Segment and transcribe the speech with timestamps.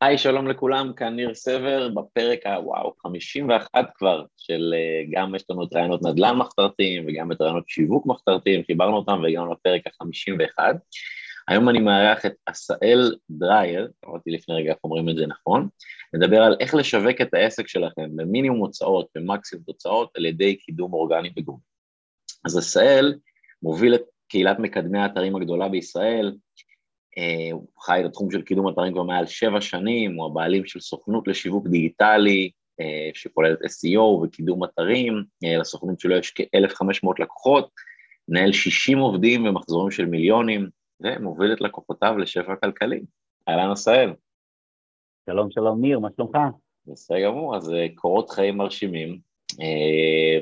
[0.00, 5.64] היי, שלום לכולם, כאן ניר סבר, בפרק הוואו, 51 כבר, של אה, גם יש לנו
[5.64, 10.58] את רעיונות נדל"ן מחתרתיים וגם את רעיונות שיווק מחתרתיים, חיברנו אותם והגענו לפרק ה-51.
[11.48, 15.68] היום אני מארח את עשאל דרייר, אמרתי לפני רגע איך אומרים את זה נכון,
[16.14, 21.30] נדבר על איך לשווק את העסק שלכם במינימום הוצאות ומקסימום תוצאות על ידי קידום אורגני
[21.30, 21.62] בגוגל.
[22.44, 23.14] אז עשאל
[23.62, 26.32] מוביל את קהילת מקדמי האתרים הגדולה בישראל,
[27.52, 31.28] הוא חי את התחום של קידום אתרים כבר מעל שבע שנים, הוא הבעלים של סוכנות
[31.28, 37.70] לשיווק דיגיטלי, אה, שכוללת SEO וקידום אתרים, אה, לסוכנות שלו יש כ-1,500 לקוחות,
[38.28, 40.68] מנהל 60 עובדים ומחזורים של מיליונים,
[41.00, 43.00] ומוביל את לקוחותיו לשפע כלכלי.
[43.48, 44.12] אהלן עשהאל.
[45.30, 46.38] שלום, שלום ניר, מה שלומך?
[46.86, 49.18] בסדר גמור, אז קורות חיים מרשימים.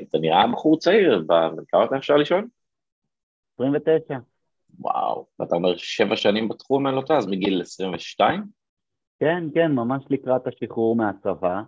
[0.09, 1.25] אתה נראה בחור צעיר,
[1.67, 2.47] כמה אתה אפשר לשאול?
[3.53, 4.17] 29.
[4.79, 8.43] וואו, ואתה אומר שבע שנים בתחום, אין לו אז מגיל 22?
[9.19, 11.61] כן, כן, ממש לקראת השחרור מהצבא.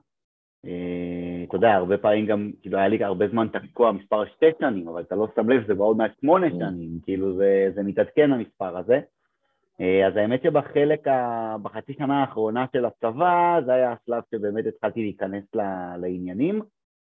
[0.66, 4.88] אה, אתה יודע, הרבה פעמים גם, כאילו היה לי הרבה זמן תקוע מספר שתי שנים,
[4.88, 6.50] אבל אתה לא שם לב, זה בעוד מעט שמונה mm.
[6.50, 9.00] שנים, כאילו זה, זה מתעדכן המספר הזה.
[9.82, 11.56] אה, אז האמת שבחלק, ה...
[11.62, 15.44] בחצי שנה האחרונה של הצבא, זה היה השלב שבאמת התחלתי להיכנס
[16.02, 16.62] לעניינים.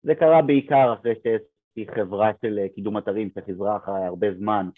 [0.02, 4.68] זה קרה בעיקר אחרי שיש חברה של אה, קידום אתרים שחזרה אחרי הרבה זמן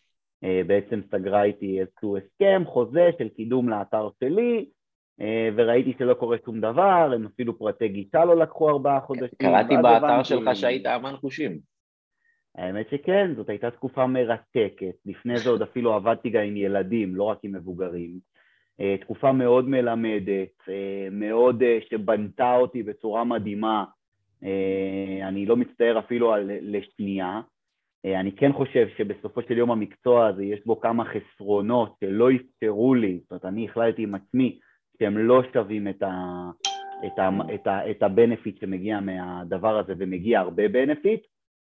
[0.66, 4.66] בעצם סגרה איתי איזשהו הסכם, חוזה של קידום לאתר שלי,
[5.20, 9.38] אה, וראיתי שלא קורה שום דבר, הם אפילו פרטי גישה לא לקחו ארבעה חודשים.
[9.38, 11.58] קראתי באתר שלך שהיית אמן חושים.
[12.54, 14.94] האמת שכן, זאת הייתה תקופה מרתקת.
[15.06, 18.18] לפני זה עוד אפילו עבדתי גם עם ילדים, לא רק עם מבוגרים.
[18.80, 20.68] אה, תקופה מאוד מלמדת,
[21.10, 23.84] מאוד שבנתה אותי בצורה מדהימה.
[25.22, 27.40] אני לא מצטער אפילו על לשנייה.
[28.06, 32.94] אה, אני כן חושב שבסופו של יום המקצוע הזה יש בו כמה חסרונות שלא אפשרו
[32.94, 34.58] לי, זאת אומרת אני החלטתי עם עצמי
[34.98, 36.10] שהם לא שווים את, ה,
[37.06, 41.26] את, ה, את, ה, את הבנפיט שמגיע מהדבר הזה ומגיע הרבה בנפיט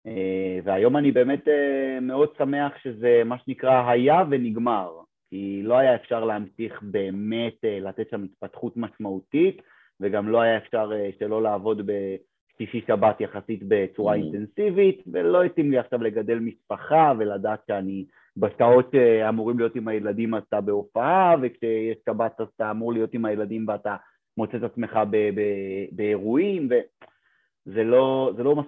[0.07, 4.91] אה, והיום אני באמת אה, מאוד שמח שזה מה שנקרא היה ונגמר
[5.29, 9.61] כי לא היה אפשר להמשיך באמת לתת שם התפתחות משמעותית
[9.99, 12.15] וגם לא היה אפשר שלא לעבוד ב...
[12.57, 14.17] שישי שבת יחסית בצורה mm.
[14.17, 18.05] אינטנסיבית, ולא התאים לי עכשיו לגדל משפחה ולדעת שאני
[18.37, 23.25] בשעות שאמורים להיות עם הילדים אז אתה בהופעה, וכשיש שבת אז אתה אמור להיות עם
[23.25, 23.95] הילדים ואתה
[24.37, 28.65] מוצא את עצמך ב- ב- באירועים, וזה לא, זה לא, מס,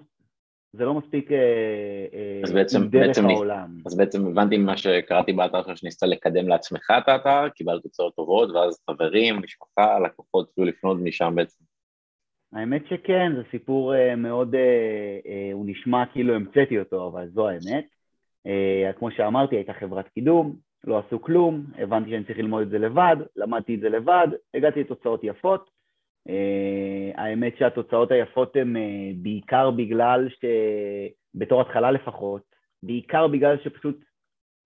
[0.74, 1.38] זה לא מספיק אה,
[2.14, 3.78] אה, אז בעצם, דרך בעצם העולם.
[3.86, 8.50] אז בעצם הבנתי ממה שקראתי באתר שלך שניסית לקדם לעצמך את האתר, קיבלת תוצאות טובות,
[8.50, 11.69] ואז חברים, משפחה, לקוחות התחילו לפנות משם בעצם.
[12.54, 14.58] האמת שכן, זה סיפור uh, מאוד, uh,
[15.26, 17.86] uh, הוא נשמע כאילו המצאתי אותו, אבל זו האמת.
[19.00, 23.16] כמו שאמרתי, הייתה חברת קידום, לא עשו כלום, הבנתי שאני צריך ללמוד את זה לבד,
[23.36, 25.70] למדתי את זה לבד, הגעתי לתוצאות יפות.
[27.16, 28.76] האמת שהתוצאות היפות הן
[29.22, 32.42] בעיקר בגלל שבתור התחלה לפחות,
[32.84, 34.00] בעיקר בגלל שפשוט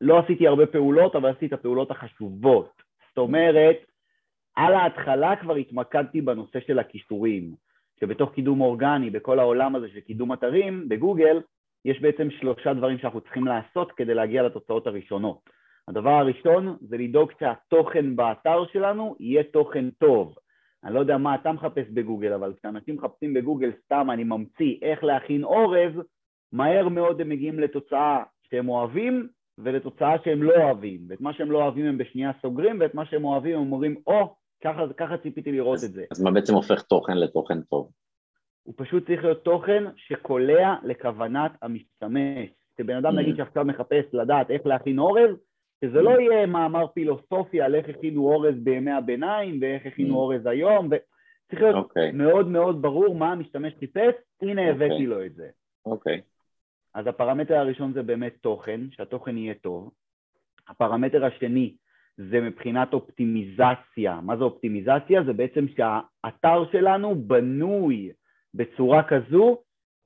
[0.01, 2.81] לא עשיתי הרבה פעולות, אבל עשיתי את הפעולות החשובות.
[3.09, 3.77] זאת אומרת,
[4.55, 7.55] על ההתחלה כבר התמקדתי בנושא של הכישורים.
[8.03, 11.41] שבתוך קידום אורגני, בכל העולם הזה של קידום אתרים, בגוגל,
[11.85, 15.49] יש בעצם שלושה דברים שאנחנו צריכים לעשות כדי להגיע לתוצאות הראשונות.
[15.87, 20.35] הדבר הראשון זה לדאוג שהתוכן באתר שלנו יהיה תוכן טוב.
[20.83, 25.03] אני לא יודע מה אתה מחפש בגוגל, אבל כשאנשים מחפשים בגוגל סתם אני ממציא איך
[25.03, 25.93] להכין אורז,
[26.53, 29.27] מהר מאוד הם מגיעים לתוצאה שהם אוהבים
[29.57, 31.01] ולתוצאה שהם לא אוהבים.
[31.09, 34.21] ואת מה שהם לא אוהבים הם בשנייה סוגרים, ואת מה שהם אוהבים הם אומרים, או,
[34.21, 34.27] oh,
[34.63, 36.05] ככה, ככה ציפיתי לראות אז, את זה.
[36.11, 37.91] אז מה בעצם הופך תוכן לתוכן טוב?
[38.63, 42.49] הוא פשוט צריך להיות תוכן שקולע לכוונת המשתמש.
[42.75, 43.37] כשבן אדם נגיד mm.
[43.37, 45.35] שעכשיו מחפש לדעת איך להכין אורז,
[45.85, 46.21] שזה לא mm.
[46.21, 50.17] יהיה מאמר פילוסופי על איך הכינו אורז בימי הביניים ואיך הכינו mm.
[50.17, 51.79] אורז היום, וצריך להיות okay.
[51.79, 52.11] אוקיי.
[52.11, 54.71] מאוד מאוד ברור מה המשתמש חיפש, הנה okay.
[54.71, 55.05] הבאתי אוקיי.
[55.05, 55.49] לו את זה.
[55.85, 56.17] אוקיי.
[56.17, 56.33] Okay.
[56.93, 59.91] אז הפרמטר הראשון זה באמת תוכן, שהתוכן יהיה טוב.
[60.67, 61.73] הפרמטר השני
[62.17, 64.19] זה מבחינת אופטימיזציה.
[64.21, 65.23] מה זה אופטימיזציה?
[65.23, 68.11] זה בעצם שהאתר שלנו בנוי
[68.53, 69.57] בצורה כזו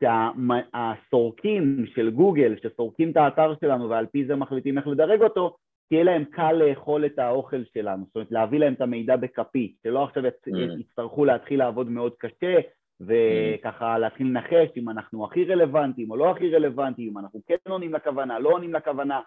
[0.04, 5.56] שהסורקים של גוגל שסורקים את האתר שלנו ועל פי זה מחליטים איך לדרג אותו,
[5.90, 10.04] תהיה להם קל לאכול את האוכל שלנו, זאת אומרת להביא להם את המידע בכפית, שלא
[10.04, 10.80] עכשיו mm.
[10.80, 12.56] יצטרכו להתחיל לעבוד מאוד קשה
[13.02, 13.98] וככה mm.
[13.98, 18.40] להתחיל לנחש אם אנחנו הכי רלוונטיים או לא הכי רלוונטיים, אם אנחנו כן עונים לכוונה,
[18.40, 19.20] לא עונים לכוונה,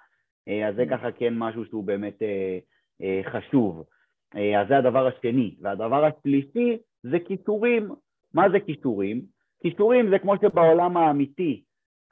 [0.69, 0.91] אז זה mm.
[0.91, 2.58] ככה כן משהו שהוא באמת אה,
[3.02, 3.85] אה, חשוב.
[4.32, 5.55] אז זה הדבר השני.
[5.61, 7.88] והדבר השלישי זה קיצורים.
[8.35, 9.23] מה זה כישורים?
[9.62, 11.62] כישורים זה כמו שבעולם האמיתי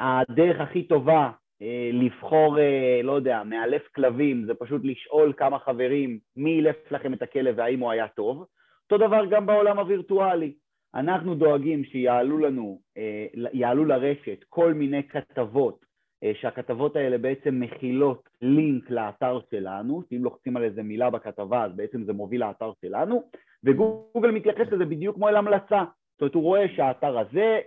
[0.00, 1.30] הדרך הכי טובה
[1.62, 7.14] אה, לבחור, אה, לא יודע, מאלף כלבים זה פשוט לשאול כמה חברים מי אילף לכם
[7.14, 8.46] את הכלב והאם הוא היה טוב
[8.92, 10.52] אותו דבר גם בעולם הווירטואלי.
[10.94, 15.87] אנחנו דואגים שיעלו לנו, אה, יעלו לרשת כל מיני כתבות, אה,
[16.34, 22.04] שהכתבות האלה בעצם מכילות לינק לאתר שלנו, שאם לוחצים על איזה מילה בכתבה אז בעצם
[22.04, 23.22] זה מוביל לאתר שלנו,
[23.64, 25.84] וגוגל מתייחס לזה בדיוק כמו אל המלצה.
[26.12, 27.60] זאת אומרת, הוא רואה שהאתר הזה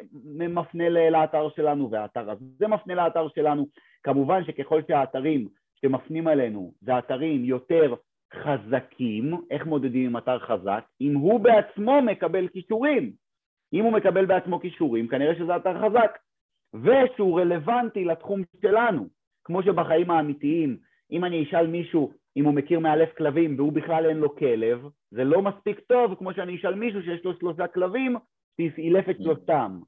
[0.50, 3.68] מפנה לאתר שלנו והאתר הזה מפנה לאתר שלנו.
[4.03, 5.47] כמובן שככל שהאתרים
[5.81, 7.95] שמפנים אלינו זה אתרים יותר
[8.33, 10.83] חזקים, איך מודדים עם אתר חזק?
[11.01, 13.12] אם הוא בעצמו מקבל כישורים.
[13.74, 16.18] אם הוא מקבל בעצמו כישורים, כנראה שזה אתר חזק.
[16.73, 19.07] ושהוא רלוונטי לתחום שלנו.
[19.44, 20.77] כמו שבחיים האמיתיים,
[21.12, 25.23] אם אני אשאל מישהו אם הוא מכיר מאלף כלבים והוא בכלל אין לו כלב, זה
[25.23, 28.15] לא מספיק טוב כמו שאני אשאל מישהו שיש לו שלושה כלבים,
[28.75, 29.79] שאילף את שלושתם.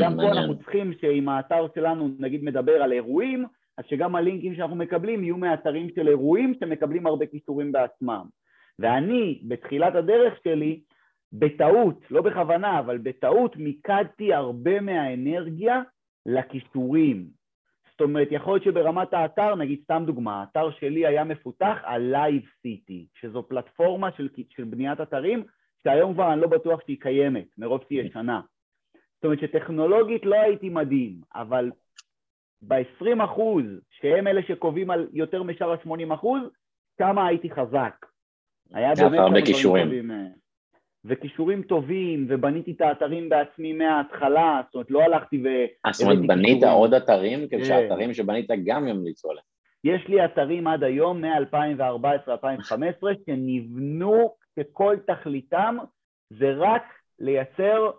[0.00, 3.44] גם פה אנחנו צריכים שאם האתר שלנו נגיד מדבר על אירועים,
[3.78, 8.24] אז שגם הלינקים שאנחנו מקבלים יהיו מאתרים של אירועים שמקבלים הרבה קישורים בעצמם.
[8.78, 10.80] ואני, בתחילת הדרך שלי,
[11.32, 15.82] בטעות, לא בכוונה, אבל בטעות מיקדתי הרבה מהאנרגיה
[16.26, 17.26] לקישורים.
[17.90, 22.66] זאת אומרת, יכול להיות שברמת האתר, נגיד סתם דוגמה, האתר שלי היה מפותח על Live
[22.66, 25.44] City, שזו פלטפורמה של, של בניית אתרים,
[25.84, 28.40] שהיום כבר אני לא בטוח שהיא קיימת, מרוב שהיא ישנה.
[29.14, 31.70] זאת אומרת שטכנולוגית לא הייתי מדהים, אבל
[32.62, 36.42] ב-20 אחוז, שהם אלה שקובעים על יותר משאר ה-80 אחוז,
[36.98, 38.06] כמה הייתי חזק.
[38.74, 40.10] היה באמת הרבה כישורים.
[40.10, 40.26] אה,
[41.04, 45.46] וכישורים טובים, ובניתי את האתרים בעצמי מההתחלה, זאת אומרת, לא הלכתי ו...
[45.86, 46.74] אה, זאת אומרת, בנית כישורים.
[46.74, 47.64] עוד אתרים, כן.
[47.64, 49.44] שהאתרים שבנית גם ימליצו עליהם.
[49.84, 55.76] יש לי אתרים עד היום, מ-2014-2015, שנבנו שכל תכליתם
[56.30, 56.82] זה רק
[57.18, 57.90] לייצר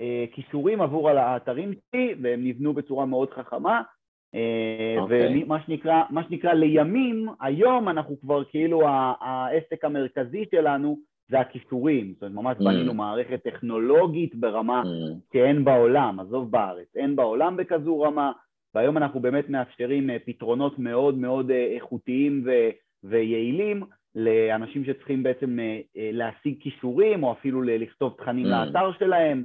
[0.00, 3.82] אה, כישורים עבור האתרים שלי, והם נבנו בצורה מאוד חכמה.
[4.34, 5.44] אה, אוקיי.
[5.44, 8.82] ומה שנקרא, מה שנקרא לימים, היום אנחנו כבר כאילו
[9.20, 12.64] העסק המרכזי שלנו זה הכישורים, זאת אומרת ממש mm.
[12.64, 15.32] בנינו מערכת טכנולוגית ברמה mm.
[15.32, 18.32] שאין בעולם, עזוב בארץ, אין בעולם בכזו רמה,
[18.74, 22.70] והיום אנחנו באמת מאפשרים אה, פתרונות מאוד מאוד אה, איכותיים ו-
[23.04, 23.82] ויעילים
[24.14, 25.58] לאנשים שצריכים בעצם
[25.94, 28.48] להשיג כישורים או אפילו לכתוב תכנים mm.
[28.48, 29.44] לאתר שלהם.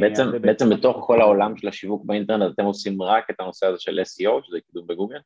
[0.00, 4.00] בעצם, בעצם בתוך כל העולם של השיווק באינטרנט אתם עושים רק את הנושא הזה של
[4.00, 5.18] SEO, שזה קידום בגוגל?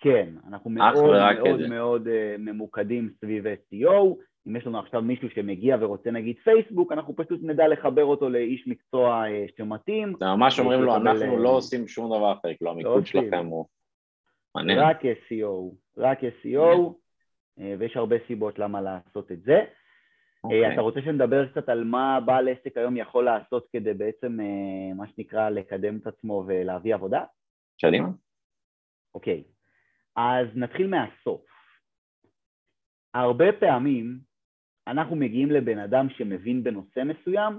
[0.00, 2.08] כן, אנחנו מאוד מאוד מאוד
[2.38, 4.16] ממוקדים סביב SEO,
[4.48, 8.66] אם יש לנו עכשיו מישהו שמגיע ורוצה נגיד פייסבוק, אנחנו פשוט נדע לחבר אותו לאיש
[8.66, 10.14] מקצוע אה, שמתאים.
[10.18, 13.66] זה ממש אומרים לו, אנחנו לא עושים שום דבר אחר, כאילו המיקוד לא שלכם הוא
[14.54, 14.78] מעניין.
[14.78, 16.92] רק SEO, רק SEO,
[17.60, 19.56] אה, ויש הרבה סיבות למה לעשות את זה.
[19.56, 19.64] אה,
[20.44, 20.72] אוקיי.
[20.72, 24.38] אתה רוצה שנדבר קצת על מה בעל עסק היום יכול לעשות כדי בעצם,
[24.96, 27.24] מה שנקרא, לקדם את עצמו ולהביא עבודה?
[27.82, 28.08] קדימה.
[29.14, 29.44] אוקיי,
[30.16, 31.40] אז נתחיל מהסוף.
[33.14, 34.29] הרבה פעמים
[34.90, 37.58] אנחנו מגיעים לבן אדם שמבין בנושא מסוים,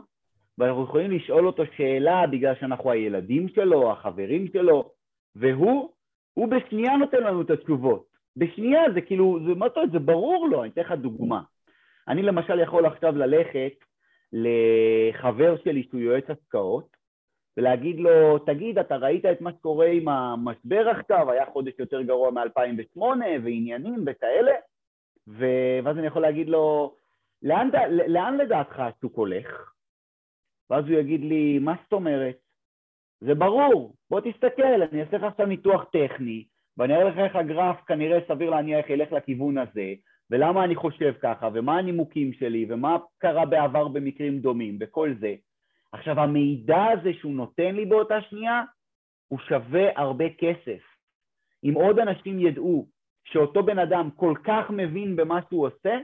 [0.58, 4.92] ואנחנו יכולים לשאול אותו שאלה בגלל שאנחנו הילדים שלו, החברים שלו,
[5.36, 5.90] והוא,
[6.34, 8.06] הוא בשנייה נותן לנו את התשובות.
[8.38, 11.42] בשנייה זה כאילו, זה, מה אתה יודע, זה ברור לו, אני אתן לך דוגמה.
[12.08, 13.74] אני למשל יכול עכשיו ללכת
[14.34, 16.88] לחבר שלי שהוא יועץ השקעות,
[17.58, 22.32] ולהגיד לו, תגיד, אתה ראית את מה שקורה עם המשבר עכשיו, היה חודש יותר גרוע
[22.32, 23.02] מ-2008
[23.44, 24.52] ועניינים וכאלה,
[25.28, 26.96] ואז אני יכול להגיד לו,
[27.44, 27.70] לאן,
[28.08, 29.72] לאן לדעתך השוק הולך?
[30.70, 32.38] ואז הוא יגיד לי, מה זאת אומרת?
[33.22, 36.46] זה ברור, בוא תסתכל, אני אעשה לך עכשיו ניתוח טכני,
[36.78, 39.94] ואני אראה לך איך הגרף כנראה סביר להניח ילך לכיוון הזה,
[40.30, 45.36] ולמה אני חושב ככה, ומה הנימוקים שלי, ומה קרה בעבר במקרים דומים, וכל זה.
[45.92, 48.64] עכשיו, המידע הזה שהוא נותן לי באותה שנייה,
[49.28, 50.82] הוא שווה הרבה כסף.
[51.64, 52.88] אם עוד אנשים ידעו
[53.24, 55.98] שאותו בן אדם כל כך מבין במה שהוא עושה,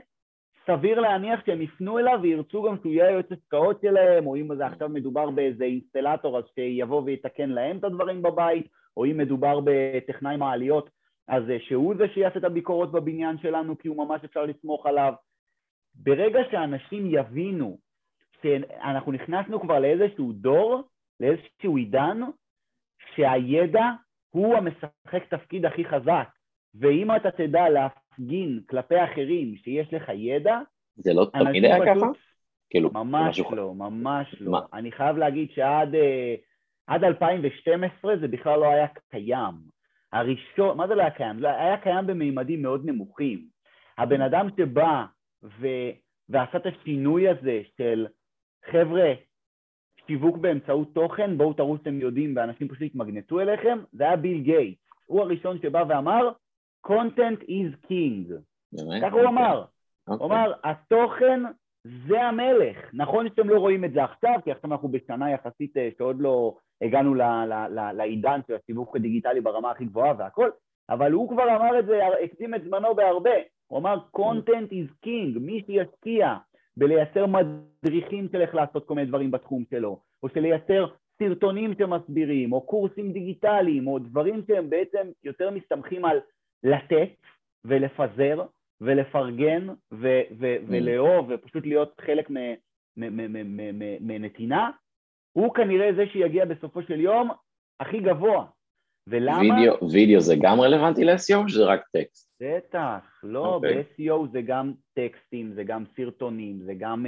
[0.66, 4.66] סביר להניח שהם יפנו אליו וירצו גם שהוא יהיה יועץ עסקאות שלהם, או אם זה
[4.66, 10.36] עכשיו מדובר באיזה אינסטלטור אז שיבוא ויתקן להם את הדברים בבית, או אם מדובר בטכנאי
[10.36, 10.90] מעליות
[11.28, 15.12] אז שהוא זה שיעשה את הביקורות בבניין שלנו כי הוא ממש אפשר לסמוך עליו.
[15.94, 17.78] ברגע שאנשים יבינו
[18.42, 20.82] שאנחנו נכנסנו כבר לאיזשהו דור,
[21.20, 22.20] לאיזשהו עידן,
[23.14, 23.84] שהידע
[24.30, 26.28] הוא המשחק תפקיד הכי חזק,
[26.74, 27.68] ואם אתה תדע
[28.18, 30.58] להפגין כלפי אחרים שיש לך ידע,
[30.96, 32.06] זה לא תמיד היה ככה?
[32.70, 34.52] כאילו, ממש לא, ממש לא.
[34.52, 34.60] מה?
[34.72, 36.34] אני חייב להגיד שעד אה,
[36.86, 39.54] עד 2012 זה בכלל לא היה קיים.
[40.12, 41.40] הראשון, מה זה לא היה קיים?
[41.40, 43.46] זה היה קיים במימדים מאוד נמוכים.
[43.98, 45.04] הבן אדם שבא
[45.42, 45.66] ו,
[46.28, 48.06] ועשה את השינוי הזה של
[48.70, 49.12] חבר'ה,
[50.06, 54.78] שיווק באמצעות תוכן, בואו תראו שאתם יודעים ואנשים פשוט יתמגנטו אליכם, זה היה ביל גייט.
[55.06, 56.28] הוא הראשון שבא ואמר,
[56.86, 58.32] content is king.
[59.02, 59.64] ככה הוא אמר.
[60.04, 60.26] הוא אוקיי.
[60.26, 61.40] אמר, התוכן
[62.08, 62.76] זה המלך.
[62.92, 66.56] נכון שאתם לא רואים את זה עכשיו, כי עכשיו אנחנו בשנה יחסית אה, שעוד לא
[66.82, 67.14] הגענו
[67.94, 70.50] לעידן של הסיבוך הדיגיטלי ברמה הכי גבוהה והכל,
[70.90, 73.30] אבל הוא כבר אמר את זה, הקדים את זמנו בהרבה.
[73.66, 76.34] הוא אמר, content is king, מי שישקיע
[76.76, 80.86] בלייצר מדריכים של איך לעשות כל מיני דברים בתחום שלו, או של לייצר
[81.18, 86.20] סרטונים שמסבירים, או קורסים דיגיטליים, או דברים שהם בעצם יותר מסתמכים על
[86.64, 87.10] לתת
[87.64, 88.42] ולפזר
[88.80, 90.64] ולפרגן ו- ו- mm.
[90.68, 92.30] ולאהוב ופשוט להיות חלק
[94.00, 94.70] מנתינה,
[95.32, 97.30] הוא כנראה זה שיגיע בסופו של יום
[97.80, 98.46] הכי גבוה.
[99.10, 99.40] ולמה?
[99.40, 102.32] וידאו, וידאו זה גם רלוונטי ל-SEO או שזה רק טקסט?
[102.42, 103.48] בטח, לא, okay.
[103.48, 103.82] אוקיי.
[103.82, 107.06] ב-SEO זה גם טקסטים, זה גם סרטונים, זה גם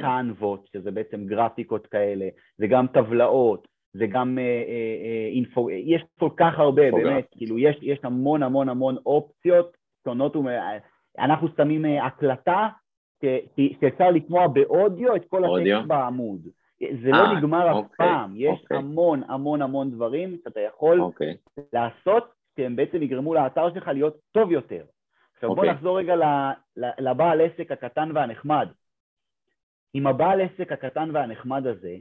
[0.00, 5.70] קנבות, uh, uh, שזה בעצם גרפיקות כאלה, זה גם טבלאות, זה גם uh, uh, אינפו,
[5.70, 10.36] יש כל כך הרבה, באמת, כאילו יש, יש המון המון המון אופציות שונות,
[11.18, 12.68] אנחנו שמים הקלטה
[13.80, 16.40] שאפשר לשמוע באודיו את כל הטקסט בעמוד.
[17.02, 18.76] זה לא נגמר אף אוקיי, פעם, יש אוקיי.
[18.76, 21.36] המון המון המון דברים שאתה יכול אוקיי.
[21.72, 24.84] לעשות שהם בעצם יגרמו לאתר שלך להיות טוב יותר.
[25.34, 26.14] עכשיו בוא נחזור רגע
[26.76, 28.68] לבעל עסק הקטן והנחמד.
[29.94, 31.96] אם הבעל עסק הקטן והנחמד הזה,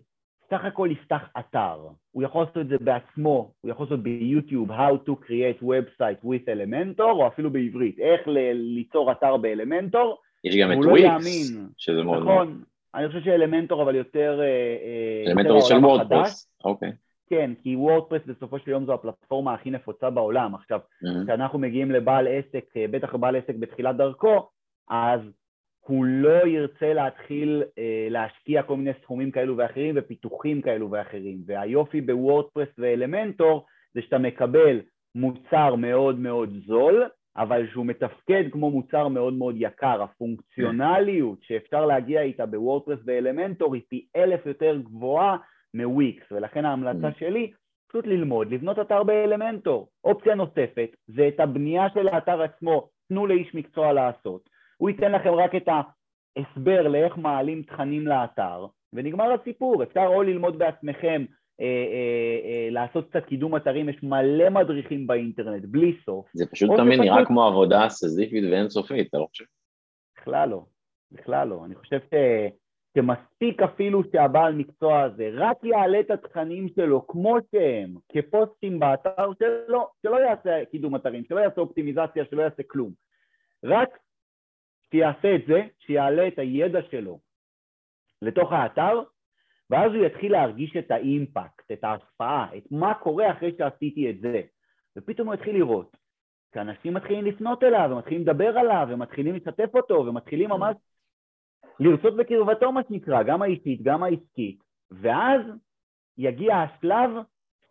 [0.50, 1.78] סך הכל יפתח אתר,
[2.12, 6.48] הוא יכול לעשות את זה בעצמו, הוא יכול לעשות ביוטיוב How to create website with
[6.48, 8.22] Elementor, או אפילו בעברית, איך
[8.54, 12.64] ליצור אתר באלמנטור, יש גם את וויקס, לא שזה מאוד נכון,
[12.96, 14.40] אני חושב שאלמנטור אבל יותר...
[14.42, 16.92] אה, אה, אלמנטור של וורדפרס, אוקיי.
[17.30, 20.56] כן, כי וורדפרס בסופו של יום זו הפלטפורמה הכי נפוצה בעולם.
[20.56, 20.80] עכשיו,
[21.24, 24.50] כשאנחנו מגיעים לבעל עסק, אה, בטח לבעל עסק בתחילת דרכו,
[24.90, 25.22] אז
[25.88, 31.38] הוא לא ירצה להתחיל אה, להשקיע כל מיני סכומים כאלו ואחרים ופיתוחים כאלו ואחרים.
[31.46, 34.82] והיופי בוורדפרס ואלמנטור זה שאתה מקבל
[35.16, 37.04] מוצר מאוד מאוד זול,
[37.38, 40.02] אבל שהוא מתפקד כמו מוצר מאוד מאוד יקר.
[40.02, 45.38] הפונקציונליות שאפשר להגיע איתה בוורדפרס ואלמנטור היא פי אלף יותר גבוהה
[45.74, 47.20] מוויקס, ולכן ההמלצה mm.
[47.20, 47.52] שלי
[47.90, 49.90] פשוט ללמוד, לבנות אתר באלמנטור.
[50.04, 54.57] אופציה נוספת זה את הבנייה של האתר עצמו, תנו לאיש מקצוע לעשות.
[54.78, 59.84] הוא ייתן לכם רק את ההסבר לאיך מעלים תכנים לאתר, ונגמר הסיפור.
[59.84, 61.26] אפשר או ללמוד בעצמכם
[61.62, 66.26] אה, אה, אה, לעשות קצת קידום אתרים, יש מלא מדריכים באינטרנט, בלי סוף.
[66.34, 69.46] זה פשוט תמיד נראה כמו עבודה סזיפית ואינסופית, אתה לא חושב?
[70.18, 70.64] בכלל לא,
[71.12, 71.66] בכלל לא.
[71.66, 72.14] אני חושב ש...
[72.98, 79.88] שמספיק אפילו שהבעל מקצוע הזה רק יעלה את התכנים שלו כמו שהם, כפוסטים באתר שלו,
[80.02, 82.92] שלא יעשה קידום אתרים, שלא יעשה אופטימיזציה, שלא יעשה כלום.
[83.64, 83.90] רק
[84.92, 87.20] שיעשה את זה, שיעלה את הידע שלו
[88.22, 89.02] לתוך האתר,
[89.70, 94.42] ואז הוא יתחיל להרגיש את האימפקט, את ההשפעה, את מה קורה אחרי שעשיתי את זה.
[94.98, 95.98] ופתאום הוא יתחיל לראות
[96.54, 100.76] שאנשים מתחילים לפנות אליו, ומתחילים לדבר עליו, ומתחילים לשתף אותו, ומתחילים ממש
[101.80, 105.42] לרצות בקרבתו, מה שנקרא, גם האישית, גם העסקית, ואז
[106.18, 107.10] יגיע השלב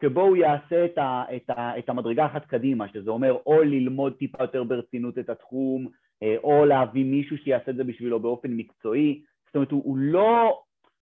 [0.02, 4.12] שבו הוא יעשה את, ה, את, ה, את המדרגה אחת קדימה, שזה אומר או ללמוד
[4.18, 5.88] טיפה יותר ברצינות את התחום,
[6.22, 9.22] או להביא מישהו שיעשה את זה בשבילו באופן מקצועי.
[9.46, 10.62] זאת אומרת, הוא, הוא לא...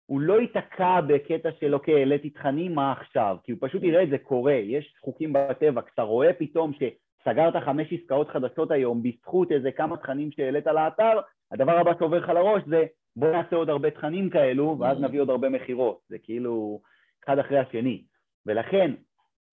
[0.07, 3.37] הוא לא ייתקע בקטע של אוקיי, העליתי תכנים, מה עכשיו?
[3.45, 7.93] כי הוא פשוט יראה את זה קורה, יש חוקים בטבע, כשאתה רואה פתאום שסגרת חמש
[7.93, 11.21] עסקאות חדשות היום בזכות איזה כמה תכנים שהעלית לאתר,
[11.53, 12.85] הדבר הבא שעובר לך לראש זה
[13.17, 16.81] בוא נעשה עוד הרבה תכנים כאלו ואז נביא עוד הרבה מכירות, זה כאילו
[17.25, 18.05] אחד אחרי השני.
[18.47, 18.95] ולכן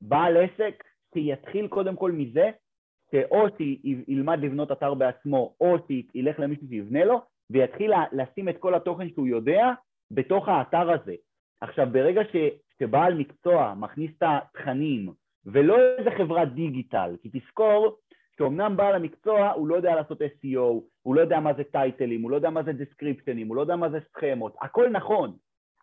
[0.01, 0.83] בעל עסק
[1.13, 2.51] שיתחיל קודם כל מזה
[3.11, 9.09] שאו שילמד לבנות אתר בעצמו או שילך למישהו שיבנה לו ויתחיל לשים את כל התוכן
[9.09, 9.71] שהוא יודע
[10.11, 11.15] בתוך האתר הזה.
[11.61, 12.35] עכשיו ברגע ש,
[12.79, 15.09] שבעל מקצוע מכניס את התכנים
[15.45, 17.97] ולא איזה חברת דיגיטל, כי תזכור
[18.37, 22.31] שאומנם בעל המקצוע הוא לא יודע לעשות SEO, הוא לא יודע מה זה טייטלים, הוא
[22.31, 25.35] לא יודע מה זה דיסקריפשנים, הוא לא יודע מה זה סכמות, הכל נכון,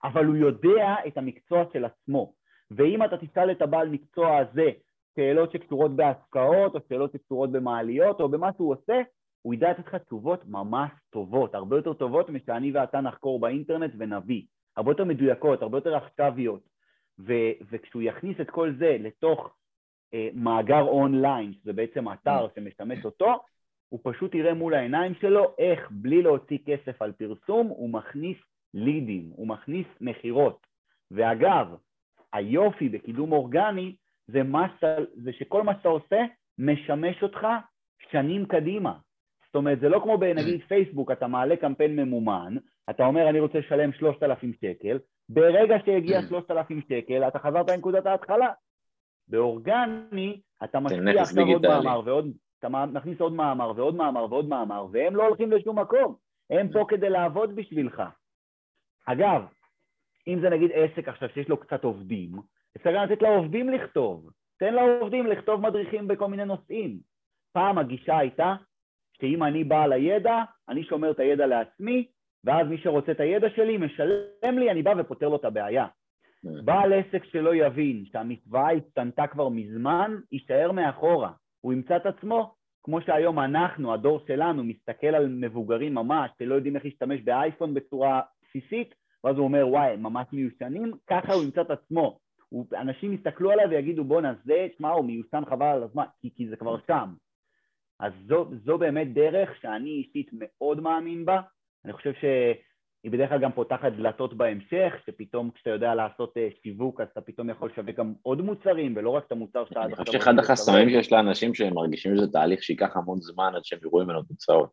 [0.04, 2.32] אבל הוא יודע את המקצוע של עצמו.
[2.70, 4.70] ואם אתה תשאל את הבעל מקצוע הזה
[5.16, 9.02] שאלות שקשורות בהשקעות, או שאלות שקשורות במעליות, או במה שהוא עושה,
[9.42, 14.42] הוא ידע לתת לך תשובות ממש טובות, הרבה יותר טובות משאני ואתה נחקור באינטרנט ונביא,
[14.76, 16.72] הרבה יותר מדויקות, הרבה יותר אכתביות.
[17.18, 19.56] ו- וכשהוא יכניס את כל זה לתוך
[20.14, 23.40] אה, מאגר אונליין, שזה בעצם אתר שמשמש אותו,
[23.88, 28.36] הוא פשוט יראה מול העיניים שלו איך בלי להוציא כסף על פרסום הוא מכניס
[28.74, 30.66] לידים, הוא מכניס מכירות.
[31.10, 31.74] ואגב,
[32.32, 34.42] היופי בקידום אורגני זה,
[34.74, 36.20] שאתה, זה שכל מה שאתה עושה
[36.58, 37.46] משמש אותך
[38.10, 38.92] שנים קדימה.
[39.46, 42.56] זאת אומרת, זה לא כמו בנגיד פייסבוק, אתה מעלה קמפיין ממומן,
[42.90, 44.98] אתה אומר אני רוצה לשלם 3,000 שקל,
[45.28, 48.50] ברגע שהגיע 3,000 שקל אתה חזרת לנקודת ההתחלה.
[49.28, 54.86] באורגני אתה משקיע עכשיו עוד מאמר ועוד, אתה מכניס עוד מאמר ועוד מאמר ועוד מאמר,
[54.92, 56.14] והם לא הולכים לשום מקום.
[56.50, 58.02] הם פה כדי לעבוד בשבילך.
[59.06, 59.42] אגב,
[60.28, 62.32] אם זה נגיד עסק עכשיו שיש לו קצת עובדים,
[62.76, 64.30] אפשר גם לתת לעובדים לכתוב.
[64.58, 66.98] תן לעובדים לכתוב מדריכים בכל מיני נושאים.
[67.52, 68.54] פעם הגישה הייתה
[69.20, 72.06] שאם אני בעל הידע, אני שומר את הידע לעצמי,
[72.44, 75.86] ואז מי שרוצה את הידע שלי משלם לי, אני בא ופותר לו את הבעיה.
[76.64, 81.32] בעל עסק שלא יבין שהמצווה השתנתה כבר מזמן, יישאר מאחורה.
[81.60, 86.76] הוא ימצא את עצמו, כמו שהיום אנחנו, הדור שלנו, מסתכל על מבוגרים ממש, שלא יודעים
[86.76, 91.70] איך להשתמש באייפון בצורה בסיסית, ואז הוא אומר, וואי, ממש מיושנים, ככה הוא ימצא את
[91.70, 92.18] עצמו.
[92.52, 96.48] הוא, אנשים יסתכלו עליו ויגידו, בואנה, זה, שמע, הוא מיושן חבל על הזמן, כי, כי
[96.48, 97.14] זה כבר שם.
[98.00, 101.40] אז זו, זו באמת דרך שאני אישית מאוד מאמין בה.
[101.84, 107.00] אני חושב שהיא בדרך כלל גם פותחת דלתות בהמשך, שפתאום כשאתה יודע לעשות אה, שיווק,
[107.00, 109.84] אז אתה פתאום יכול לשווק גם עוד מוצרים, ולא רק את המוצר שאתה...
[109.84, 113.78] אני חושב שאחד החסמים שיש לאנשים שהם מרגישים שזה תהליך שייקח המון זמן עד שהם
[113.82, 114.70] יראו ממנו תוצאות.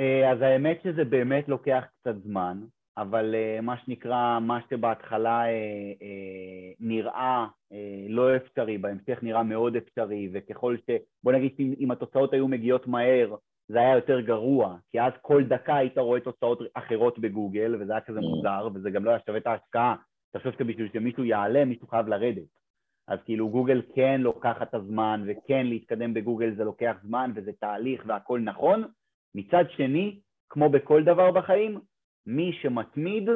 [0.00, 2.60] אה, אז האמת שזה באמת לוקח קצת זמן.
[2.96, 5.48] אבל uh, מה שנקרא, מה שבהתחלה uh,
[6.00, 7.46] uh, נראה
[8.08, 10.90] לא אפשרי, בהמשך נראה מאוד אפשרי, וככל ש...
[11.24, 13.34] בוא נגיד אם, אם התוצאות היו מגיעות מהר,
[13.68, 18.00] זה היה יותר גרוע, כי אז כל דקה היית רואה תוצאות אחרות בגוגל, וזה היה
[18.00, 18.22] כזה mm.
[18.22, 19.96] מוזר, וזה גם לא היה שווה את ההשקעה.
[20.32, 22.48] תחשוב שבשביל שמישהו יעלה, מישהו חייב לרדת.
[23.08, 28.02] אז כאילו גוגל כן לוקחת את הזמן, וכן להתקדם בגוגל זה לוקח זמן, וזה תהליך
[28.06, 28.84] והכל נכון.
[29.34, 31.80] מצד שני, כמו בכל דבר בחיים,
[32.26, 33.28] מי שמתמיד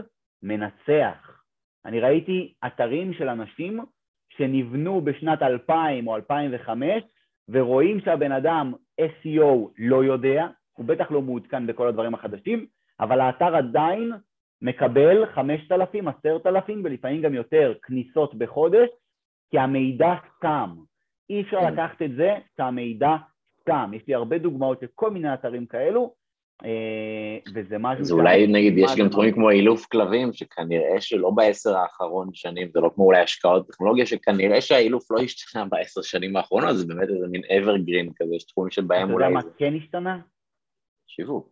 [0.43, 1.43] מנצח.
[1.85, 3.81] אני ראיתי אתרים של אנשים
[4.29, 7.03] שנבנו בשנת 2000 או 2005
[7.49, 12.67] ורואים שהבן אדם SEO לא יודע, הוא בטח לא מעודכן בכל הדברים החדשים,
[13.01, 14.13] אבל האתר עדיין
[14.63, 18.89] מקבל 5,000, 10,000 ולפעמים גם יותר כניסות בחודש,
[19.51, 20.71] כי המידע סתם.
[21.31, 21.73] אי אפשר כן.
[21.73, 23.17] לקחת את זה שהמידע
[23.61, 23.91] סתם.
[23.95, 26.15] יש לי הרבה דוגמאות של כל מיני אתרים כאלו,
[27.55, 28.03] וזה משהו...
[28.03, 32.81] אז אולי נגיד יש גם תחומים כמו אילוף כלבים, שכנראה שלא בעשר האחרון שנים, זה
[32.81, 37.27] לא כמו אולי השקעות טכנולוגיה, שכנראה שהאילוף לא השתנה בעשר שנים האחרונות, זה באמת איזה
[37.29, 39.27] מין evergreen כזה, יש תחומים שבהם אולי...
[39.27, 40.21] אתה יודע מה כן השתנה?
[41.07, 41.51] שיווק.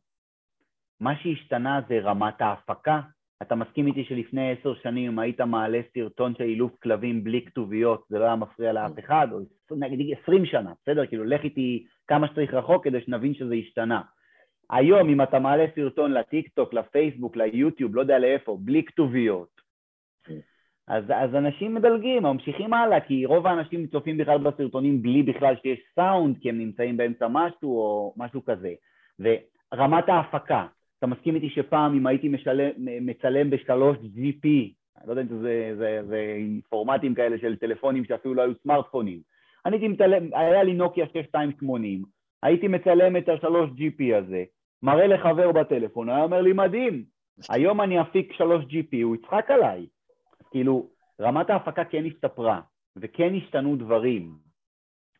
[1.00, 3.00] מה שהשתנה זה רמת ההפקה.
[3.42, 8.18] אתה מסכים איתי שלפני עשר שנים היית מעלה סרטון של אילוף כלבים בלי כתוביות, זה
[8.18, 9.38] לא היה מפריע לאף אחד, או
[9.76, 11.06] נגיד עשרים שנה, בסדר?
[11.06, 14.00] כאילו לך איתי כמה שצריך רחוק כדי שנבין שזה השתנה.
[14.70, 19.60] היום אם אתה מעלה סרטון לטיק טוק, לפייסבוק, ליוטיוב, לא יודע לאיפה, בלי כתוביות.
[20.88, 25.78] אז, אז אנשים מדלגים, ממשיכים הלאה, כי רוב האנשים צופים בכלל בסרטונים בלי בכלל שיש
[25.94, 28.74] סאונד, כי הם נמצאים באמצע משהו או משהו כזה.
[29.20, 30.66] ורמת ההפקה,
[30.98, 34.48] אתה מסכים איתי שפעם אם הייתי משלם, מצלם בשלוש gp
[34.98, 39.20] אני לא יודע אם זה, זה, זה פורמטים כאלה של טלפונים שאפילו לא היו סמארטפונים,
[39.66, 42.02] אני הייתי מצלם, היה לי נוקיה 6280,
[42.44, 44.44] הייתי מצלם את השלוש gp הזה,
[44.82, 47.04] מראה לחבר בטלפון, היה אומר לי, מדהים,
[47.50, 49.86] היום אני אפיק 3GP, הוא יצחק עליי.
[50.50, 50.88] כאילו,
[51.20, 52.60] רמת ההפקה כן השתפרה,
[52.96, 54.32] וכן השתנו דברים,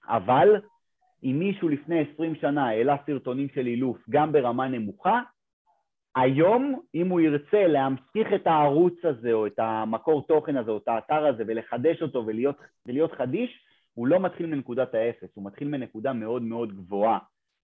[0.09, 0.61] אבל
[1.25, 5.21] אם מישהו לפני 20 שנה העלה סרטונים של אילוף גם ברמה נמוכה,
[6.17, 10.89] היום, אם הוא ירצה להמשיך את הערוץ הזה, או את המקור תוכן הזה, או את
[10.89, 12.57] האתר הזה, ולחדש אותו ולהיות,
[12.87, 13.64] ולהיות חדיש,
[13.95, 17.19] הוא לא מתחיל מנקודת האפס, הוא מתחיל מנקודה מאוד מאוד גבוהה.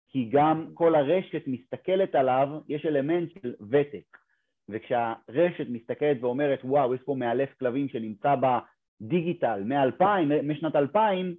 [0.09, 4.17] כי גם כל הרשת מסתכלת עליו, יש אלמנט של ותק.
[4.69, 11.35] וכשהרשת מסתכלת ואומרת, וואו, יש פה מאלף כלבים שנמצא בדיגיטל מ-2000, משנת 2000,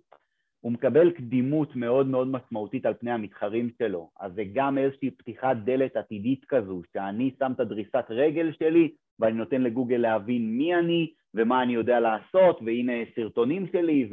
[0.60, 4.10] הוא מקבל קדימות מאוד מאוד משמעותית על פני המתחרים שלו.
[4.20, 9.38] אז זה גם איזושהי פתיחת דלת עתידית כזו, שאני שם את הדריסת רגל שלי ואני
[9.38, 14.08] נותן לגוגל להבין מי אני ומה אני יודע לעשות, והנה סרטונים שלי,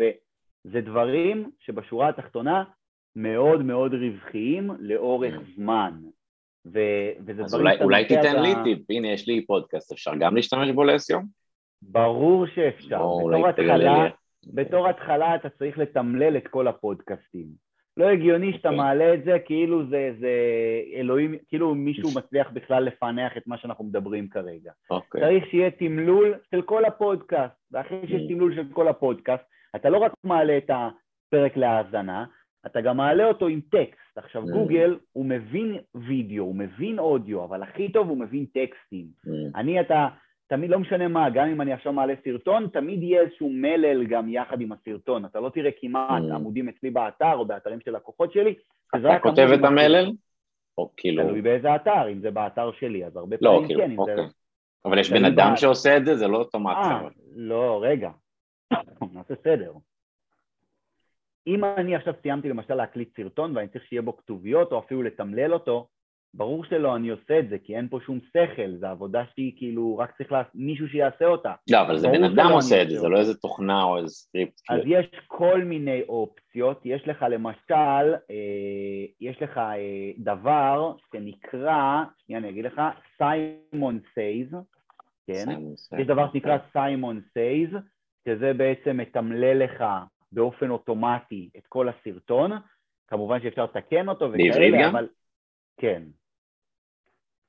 [0.68, 2.64] וזה דברים שבשורה התחתונה
[3.16, 5.54] מאוד מאוד רווחיים לאורך mm.
[5.56, 6.00] זמן.
[6.66, 8.40] ו- וזה אז אולי, אולי תיתן אתה...
[8.40, 11.26] לי טיפ, הנה יש לי פודקאסט, אפשר גם להשתמש בו לסיום?
[11.82, 12.96] ברור שאפשר.
[12.96, 14.08] בתור התחלה,
[14.54, 17.67] בתור התחלה אתה צריך לתמלל את כל הפודקאסטים.
[17.98, 18.68] לא הגיוני שאתה.
[18.68, 18.78] אוקיי.
[18.78, 20.30] מעלה את זה כאילו זה, זה
[20.94, 24.70] אלוהים, כאילו מישהו מצליח בכלל לפענח את מה שאנחנו מדברים כרגע.
[24.70, 24.90] Okay.
[24.90, 25.20] אוקיי.
[25.20, 28.28] צריך שיהיה תמלול של כל הפודקאסט, ואחרי שיש mm.
[28.28, 29.44] תמלול של כל הפודקאסט,
[29.76, 32.24] אתה לא רק מעלה את הפרק להאזנה,
[32.66, 34.18] אתה גם מעלה אותו עם טקסט.
[34.18, 34.52] עכשיו mm.
[34.52, 39.06] גוגל, הוא מבין וידאו, הוא מבין אודיו, אבל הכי טוב הוא מבין טקסטים.
[39.26, 39.30] Mm.
[39.54, 40.08] אני, אתה,
[40.48, 44.28] תמיד, לא משנה מה, גם אם אני עכשיו מעלה סרטון, תמיד יהיה איזשהו מלל גם
[44.28, 45.24] יחד עם הסרטון.
[45.24, 46.34] אתה לא תראה כמעט mm.
[46.34, 48.54] עמודים אצלי באתר או באתרים של לקוחות שלי.
[48.88, 50.12] אתה כותב את המלל?
[50.78, 51.22] או כאילו...
[51.22, 54.16] תלוי באיזה אתר, אם זה באתר שלי, אז הרבה לא, פעמים כאילו, כן, אם אוקיי.
[54.16, 54.22] זה...
[54.84, 56.82] אבל יש בן אדם שעושה את זה, זה לא אוטומציה.
[56.82, 58.10] אה, לא, רגע,
[59.14, 59.72] נעשה סדר.
[61.46, 65.54] אם אני עכשיו סיימתי למשל להקליט סרטון ואני צריך שיהיה בו כתוביות או אפילו לתמלל
[65.54, 65.88] אותו,
[66.34, 69.98] ברור שלא, אני עושה את זה, כי אין פה שום שכל, זו עבודה שהיא כאילו,
[69.98, 70.42] רק צריך לה...
[70.54, 71.52] מישהו שיעשה אותה.
[71.70, 74.60] לא, אבל זה בן אדם עושה את זה, זה לא איזה תוכנה או איזה סקריפט.
[74.70, 75.00] אז כאילו.
[75.00, 82.48] יש כל מיני אופציות, יש לך למשל, אה, יש לך אה, דבר שנקרא, שנייה אני
[82.48, 82.80] אגיד לך,
[83.18, 84.48] Simon Says,
[85.26, 85.46] כן?
[85.98, 87.70] יש דבר שנקרא Simon Says,
[88.28, 89.84] שזה בעצם מתמלל לך
[90.32, 92.50] באופן אוטומטי את כל הסרטון,
[93.08, 95.08] כמובן שאפשר לתקן אותו וכאלה, אבל...
[95.80, 96.02] כן,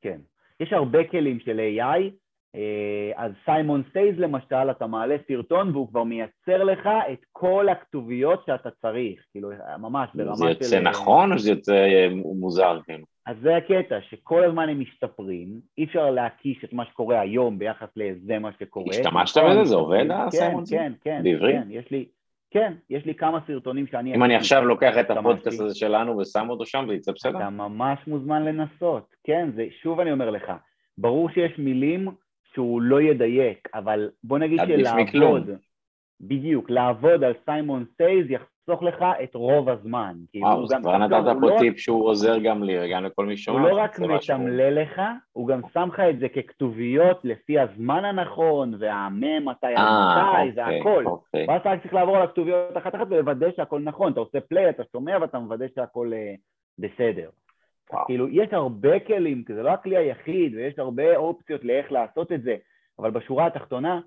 [0.02, 0.20] כן.
[0.60, 2.12] יש הרבה כלים של AI,
[2.56, 8.44] אה, אז Simon Says למשל, אתה מעלה סרטון והוא כבר מייצר לך את כל הכתוביות
[8.46, 10.44] שאתה צריך, כאילו ממש ברמה של...
[10.44, 10.80] זה יוצא של...
[10.80, 13.02] נכון או שזה יוצא אה, מוזר כן?
[13.26, 17.90] אז זה הקטע, שכל הזמן הם משתפרים, אי אפשר להקיש את מה שקורה היום ביחס
[17.96, 18.90] לזה מה שקורה.
[18.90, 19.64] השתמשת בזה?
[19.64, 20.82] זה עובד ה Simon Says?
[20.82, 21.24] כן, כן, כן.
[21.24, 21.56] בעברית?
[21.56, 22.06] כן, יש לי...
[22.52, 24.16] כן, יש לי כמה סרטונים שאני...
[24.16, 27.38] אם אני עכשיו לוקח את הפודקאסט הזה שלנו ושם אותו שם ויצא בסדר?
[27.38, 30.52] אתה ממש מוזמן לנסות, כן, זה, שוב אני אומר לך,
[30.98, 32.08] ברור שיש מילים
[32.54, 35.50] שהוא לא ידייק, אבל בוא נגיד שלעבוד,
[36.22, 40.16] בדיוק, לעבוד על Simon Says יחסוך לך את רוב הזמן.
[40.32, 43.38] כאילו, וואו, אז כבר נתת פה לא טיפ שהוא עוזר גם לי וגם לכל מי
[43.38, 43.60] שומע.
[43.60, 45.02] הוא לא רק מתמלל לך,
[45.32, 50.62] הוא גם שם לך את זה ככתוביות לפי הזמן הנכון, והמם, מתי, אה, מתי, זה
[50.62, 51.06] אוקיי, הכל.
[51.06, 51.46] אוקיי.
[51.48, 54.12] ואז אתה רק צריך לעבור על הכתוביות אחת אחת ולוודא שהכל נכון.
[54.12, 56.34] אתה עושה play, אתה שומע ואתה מוודא שהכל אה,
[56.80, 57.30] בסדר.
[58.06, 62.42] כאילו, יש הרבה כלים, כי זה לא הכלי היחיד, ויש הרבה אופציות לאיך לעשות את
[62.42, 62.56] זה,
[63.00, 64.00] אבל בשורה התחתונה,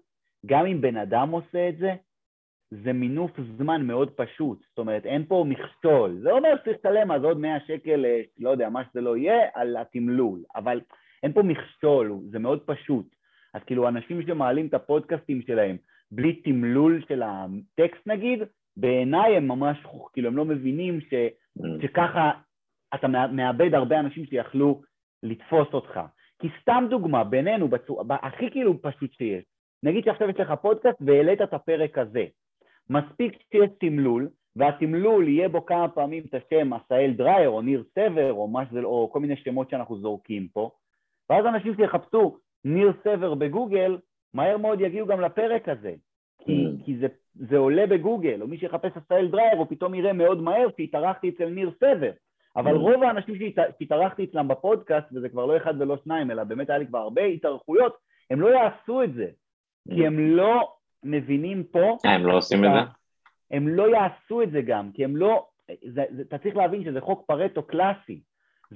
[0.47, 1.95] גם אם בן אדם עושה את זה,
[2.71, 7.25] זה מינוף זמן מאוד פשוט, זאת אומרת אין פה מכשול, זה אומר שצריך לשלם אז
[7.25, 10.81] עוד 100 שקל, אה, לא יודע, מה שזה לא יהיה, על התמלול, אבל
[11.23, 13.07] אין פה מכשול, זה מאוד פשוט.
[13.55, 15.77] אז כאילו אנשים שמעלים את הפודקאסטים שלהם
[16.11, 18.43] בלי תמלול של הטקסט נגיד,
[18.77, 19.79] בעיניי הם ממש,
[20.13, 21.15] כאילו הם לא מבינים ש,
[21.59, 21.63] mm.
[21.83, 22.31] שככה
[22.95, 24.83] אתה מאבד הרבה אנשים שיכלו
[25.23, 26.01] לתפוס אותך.
[26.39, 28.03] כי סתם דוגמה, בינינו, בצור...
[28.23, 29.45] הכי כאילו פשוט שיש,
[29.83, 32.25] נגיד שעכשיו יש לך פודקאסט והעלית את הפרק הזה,
[32.91, 38.33] מספיק שיש תמלול, והתמלול יהיה בו כמה פעמים את השם עשאל דרייר או ניר סבר
[38.33, 40.71] או, שזה, או כל מיני שמות שאנחנו זורקים פה,
[41.31, 43.99] ואז אנשים שיחפשו ניר סבר בגוגל,
[44.35, 45.95] מהר מאוד יגיעו גם לפרק הזה,
[46.45, 46.85] כי, mm.
[46.85, 50.69] כי זה, זה עולה בגוגל, או מי שיחפש עשאל דרייר הוא פתאום יראה מאוד מהר
[50.77, 52.11] שהתארחתי אצל ניר סבר,
[52.57, 52.79] אבל mm.
[52.79, 56.87] רוב האנשים שהתארחתי אצלם בפודקאסט, וזה כבר לא אחד ולא שניים, אלא באמת היה לי
[56.87, 57.97] כבר הרבה התארכויות,
[58.31, 59.27] הם לא יעשו את זה,
[59.91, 60.07] כי.
[60.07, 61.97] הם לא מבינים פה...
[62.07, 62.91] אה, הם לא עושים את זה?
[63.51, 65.47] הם לא יעשו את זה גם, כי הם לא...
[65.85, 68.21] זה, זה, אתה צריך להבין שזה חוק פרטו קלאסי.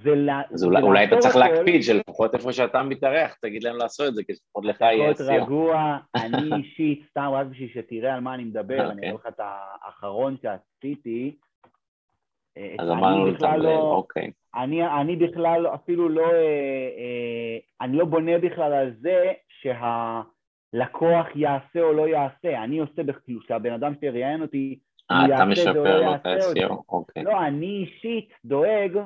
[0.03, 4.09] זה לה, אז אולי, אולי אתה צריך להקפיד שלפחות איפה שאתה מתארח, תגיד להם לעשות
[4.09, 5.31] את זה, כי לפחות לך יהיה סיוע.
[5.31, 9.27] לפחות רגוע, אני אישית, סתם רק בשביל שתראה על מה אני מדבר, אני אראה לך
[9.27, 11.37] את האחרון שעשיתי.
[12.57, 14.31] אה, אז אמרנו את לא, אוקיי.
[14.55, 20.21] אני, אני בכלל אפילו לא, אה, אני לא בונה בכלל על זה שה...
[20.77, 24.79] לקוח יעשה או לא יעשה, אני עושה כאילו שהבן אדם שיראיין אותי,
[25.11, 27.23] אה, אתה משפר לו את ה-SEO, אוקיי.
[27.23, 28.99] לא, אני אישית דואג,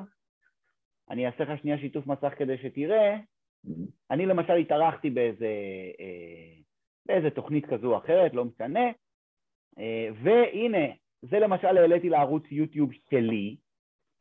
[1.09, 3.71] אני אעשה לך שנייה שיתוף מסך כדי שתראה, mm-hmm.
[4.11, 5.47] אני למשל התארחתי באיזה,
[5.99, 6.61] אה,
[7.05, 8.85] באיזה תוכנית כזו או אחרת, לא משנה,
[9.79, 10.87] אה, והנה,
[11.21, 13.55] זה למשל העליתי לערוץ יוטיוב שלי,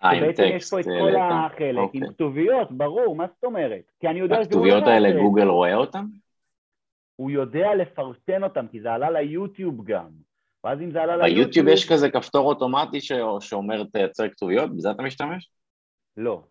[0.00, 0.40] טקסט.
[0.40, 2.00] יש פה את כל החלק, עם אוקיי.
[2.08, 3.82] כתוביות, ברור, מה זאת אומרת?
[4.00, 6.04] כי אני יודע הכתוביות האלה גוגל רואה אותן?
[7.20, 10.08] הוא יודע לפרסם אותם, כי זה עלה ליוטיוב גם.
[10.64, 11.44] ואז אם זה עלה ליוטיוב...
[11.44, 13.12] ביוטיוב יש כזה כפתור אוטומטי ש...
[13.40, 14.76] שאומר תייצר כתוביות?
[14.76, 15.50] בזה אתה משתמש?
[16.16, 16.42] לא.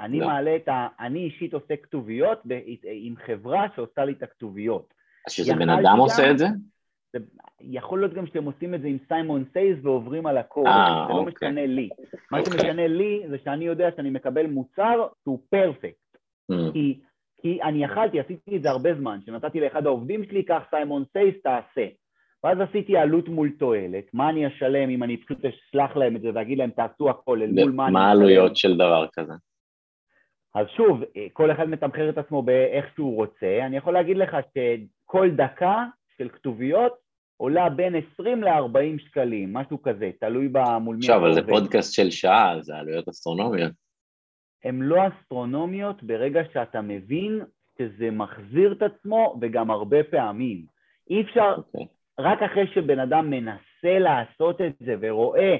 [0.00, 0.26] אני לא.
[0.26, 0.88] מעלה את ה...
[1.00, 2.60] אני אישית עושה כתוביות ב...
[2.84, 4.94] עם חברה שעושה לי את הכתוביות.
[5.26, 5.98] אז שזה בן אדם גם...
[5.98, 6.46] עושה את זה?
[7.12, 7.18] זה?
[7.60, 11.12] יכול להיות גם שאתם עושים את זה עם Simon Says ועוברים על הכל, אה, זה
[11.12, 11.48] לא אוקיי.
[11.48, 11.88] לא משנה לי.
[12.30, 12.52] מה אוקיי.
[12.52, 16.08] שמשנה לי זה שאני יודע שאני מקבל מוצר שהוא perfect.
[16.52, 16.72] Mm.
[16.72, 17.00] כי
[17.42, 21.34] כי אני יכלתי, עשיתי את זה הרבה זמן, שנתתי לאחד העובדים שלי, קח Simon Says,
[21.42, 21.86] תעשה.
[22.44, 26.28] ואז עשיתי עלות מול תועלת, מה אני אשלם אם אני פשוט אשלח להם את זה
[26.34, 27.92] ואגיד להם תעשו הכל, אל מול מה אני.
[27.92, 29.32] מה העלויות של דבר כזה?
[30.54, 31.00] אז שוב,
[31.32, 35.84] כל אחד מתמחר את עצמו באיך שהוא רוצה, אני יכול להגיד לך שכל דקה
[36.18, 36.92] של כתוביות
[37.36, 41.00] עולה בין 20 ל-40 שקלים, משהו כזה, תלוי במול מי...
[41.00, 43.72] עכשיו, אבל זה פודקאסט של שעה, זה עלויות אסטרונומיות.
[44.64, 47.40] הן לא אסטרונומיות ברגע שאתה מבין
[47.78, 50.64] שזה מחזיר את עצמו וגם הרבה פעמים.
[51.10, 51.58] אי אפשר, okay.
[51.58, 51.86] אוקיי.
[52.18, 55.56] רק אחרי שבן אדם מנסה לעשות את זה ורואה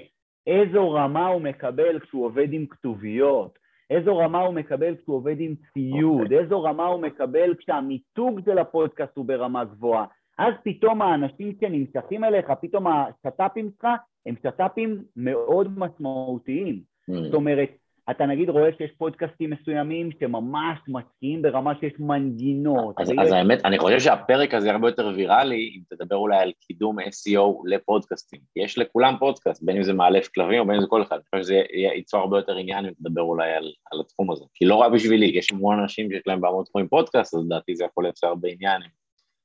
[0.46, 3.58] איזו רמה הוא מקבל כשהוא עובד עם כתוביות,
[3.90, 6.24] איזו רמה הוא מקבל כשהוא עובד עם ציוד, okay.
[6.24, 6.38] אוקיי.
[6.38, 10.04] איזו רמה הוא מקבל כשהמיתוג של הפודקאסט הוא ברמה גבוהה,
[10.38, 13.87] אז פתאום האנשים שנמשכים אליך, פתאום השת"פים שלך
[14.26, 16.80] הם שת"פים מאוד משמעותיים.
[17.11, 17.14] Mm.
[17.14, 17.70] זאת אומרת,
[18.11, 22.94] אתה נגיד רואה שיש פודקאסטים מסוימים שממש משקיעים ברמה שיש מנגינות.
[23.01, 27.01] אז, אז האמת, אני חושב שהפרק הזה הרבה יותר ויראלי, אם תדבר אולי על קידום
[27.01, 28.40] SEO לפודקאסטים.
[28.57, 31.16] יש לכולם פודקאסט, בין אם זה מאלף כלבים או בין אם זה כל אחד.
[31.16, 31.62] אני חושב שזה
[31.97, 34.44] ייצור הרבה יותר עניין אם תדבר אולי על, על התחום הזה.
[34.55, 37.85] כי לא רק בשבילי, יש המון אנשים שיש להם בהמון תחומים פודקאסט, אז לדעתי זה
[37.85, 38.83] יכול לייצר הרבה עניין.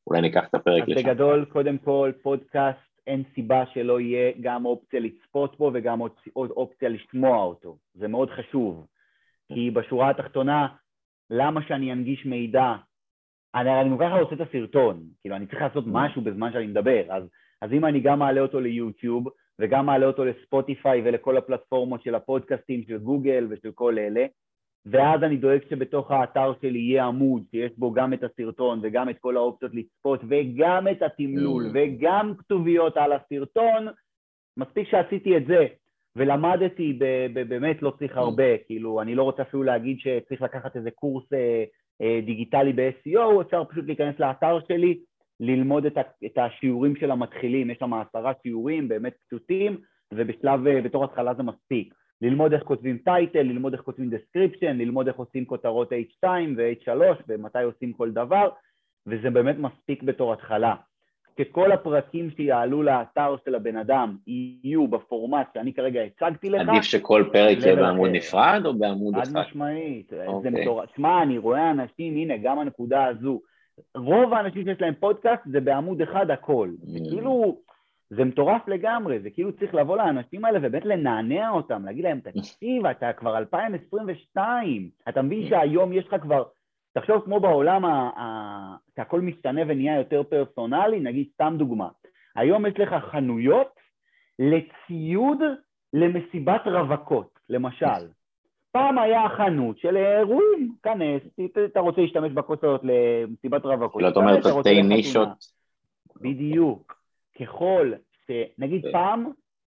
[0.07, 0.99] אולי ניקח את הפרק לשם.
[0.99, 5.99] אז בגדול, קודם כל, פודקאסט אין סיבה שלא יהיה גם אופציה לצפות בו וגם
[6.33, 7.77] עוד אופציה לשמוע אותו.
[7.93, 8.85] זה מאוד חשוב.
[9.53, 10.67] כי בשורה התחתונה,
[11.29, 12.73] למה שאני אנגיש מידע?
[13.55, 17.03] אני, אני כל כך רוצה את הסרטון, כאילו אני צריך לעשות משהו בזמן שאני מדבר,
[17.09, 17.23] אז,
[17.61, 19.27] אז אם אני גם מעלה אותו ליוטיוב
[19.59, 24.25] וגם מעלה אותו לספוטיפיי ולכל הפלטפורמות של הפודקאסטים של גוגל ושל כל אלה,
[24.85, 29.17] ואז אני דואג שבתוך האתר שלי יהיה עמוד שיש בו גם את הסרטון וגם את
[29.19, 31.69] כל האופציות לצפות וגם את התמלול mm.
[31.73, 33.87] וגם כתוביות על הסרטון,
[34.57, 35.65] מספיק שעשיתי את זה
[36.15, 36.99] ולמדתי,
[37.33, 38.19] באמת לא צריך mm.
[38.19, 41.63] הרבה, כאילו אני לא רוצה אפילו להגיד שצריך לקחת איזה קורס אה,
[42.01, 44.99] אה, דיגיטלי ב-SEO, אפשר פשוט להיכנס לאתר שלי,
[45.39, 49.77] ללמוד את, את השיעורים של המתחילים, יש שם עשרה שיעורים באמת פשוטים
[50.13, 51.93] ובשלב, אה, בתור התחלה זה מספיק.
[52.23, 56.91] ללמוד איך כותבים title, ללמוד איך כותבים description, ללמוד איך עושים כותרות H2 ו-H3
[57.27, 58.49] ומתי עושים כל דבר,
[59.07, 60.75] וזה באמת מספיק בתור התחלה.
[61.37, 66.69] שכל הפרקים שיעלו לאתר של הבן אדם יהיו בפורמט שאני כרגע הצגתי לך.
[66.69, 69.25] עדיף שכל פרק יהיה בעמוד נפרד או בעמוד אחד?
[69.25, 70.09] חד משמעית.
[70.09, 70.51] זה אוקיי.
[70.51, 70.89] מטורף.
[70.95, 73.41] שמע, אני רואה אנשים, הנה, גם הנקודה הזו.
[73.95, 76.69] רוב האנשים שיש להם פודקאסט זה בעמוד אחד הכל.
[76.81, 77.09] Mm.
[77.09, 77.57] כאילו,
[78.15, 82.85] זה מטורף לגמרי, זה כאילו צריך לבוא לאנשים האלה ובאמת לנענע אותם, להגיד להם, תקשיב,
[82.85, 86.43] אתה כבר 2022, אתה מבין שהיום יש לך כבר,
[86.93, 87.83] תחשוב כמו בעולם
[88.95, 91.87] שהכל משתנה ונהיה יותר פרסונלי, נגיד סתם דוגמה,
[92.35, 93.79] היום יש לך חנויות
[94.39, 95.39] לציוד
[95.93, 98.07] למסיבת רווקות, למשל.
[98.71, 101.21] פעם היה חנות של אירועים, כנס,
[101.65, 104.01] אתה רוצה להשתמש בכוס הזאת למסיבת רווקות.
[104.01, 105.29] לא, אתה אומר תתי נישות.
[106.21, 107.03] בדיוק.
[107.39, 107.91] ככל
[108.27, 108.91] שנגיד כן.
[108.91, 109.31] פעם,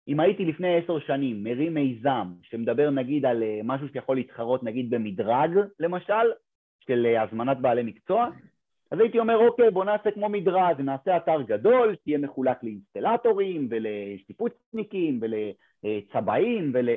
[0.08, 4.90] אם הייתי לפני עשר שנים מרים מיזם שמדבר נגיד על אה, משהו שיכול להתחרות נגיד
[4.90, 6.32] במדרג למשל,
[6.80, 8.28] של אה, הזמנת בעלי מקצוע,
[8.90, 15.20] אז הייתי אומר אוקיי בוא נעשה כמו מדרג, נעשה אתר גדול, שיהיה מחולק לאינסטלטורים ולשיפוצניקים
[15.22, 16.88] ולצבעים ול...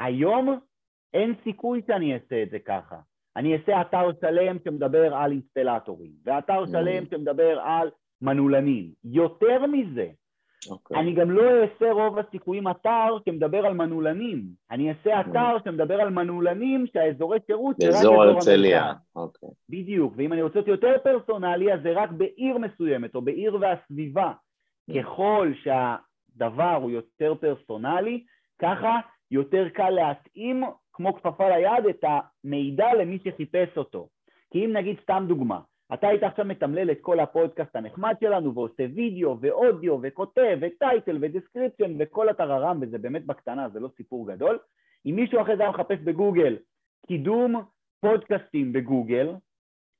[0.00, 0.58] היום
[1.14, 2.96] אין סיכוי שאני אעשה את זה ככה.
[3.36, 7.90] אני אעשה אתר שלם שמדבר על אינסטלטורים, ואתר שלם שמדבר על
[8.22, 8.90] מנעולנים.
[9.04, 10.08] יותר מזה,
[10.66, 10.70] okay.
[10.70, 10.96] אוקיי.
[10.98, 14.44] אני גם לא אעשה רוב הסיכויים אתר שמדבר על מנעולנים.
[14.70, 15.64] אני אעשה אתר okay.
[15.64, 18.92] שמדבר על מנעולנים שהאזורי שירות זה רק אזור הרצליה.
[19.18, 19.52] Okay.
[19.68, 24.32] בדיוק, ואם אני רוצה להיות יותר פרסונלי, אז זה רק בעיר מסוימת, או בעיר והסביבה.
[24.90, 25.02] Okay.
[25.02, 28.24] ככל שהדבר הוא יותר פרסונלי,
[28.58, 34.08] ככה יותר קל להתאים כמו כפפה ליד את המידע למי שחיפש אותו.
[34.50, 35.60] כי אם נגיד סתם דוגמה,
[35.94, 41.18] אתה היית עכשיו מתמלל את כל הפודקאסט הנחמד שלנו ועושה וידאו ואודיו וכותב ו title
[41.20, 44.58] ו description וכל הטררם וזה באמת בקטנה, זה לא סיפור גדול.
[45.06, 46.56] אם מישהו אחרי זה היה מחפש בגוגל
[47.06, 47.62] קידום
[48.00, 49.34] פודקאסטים בגוגל,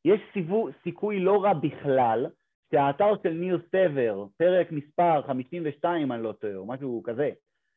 [0.04, 2.26] יש סיבו, סיכוי לא רע בכלל
[2.72, 7.30] שהאתר של ניר סבר, פרק מספר 52 אני לא טועה, או משהו כזה,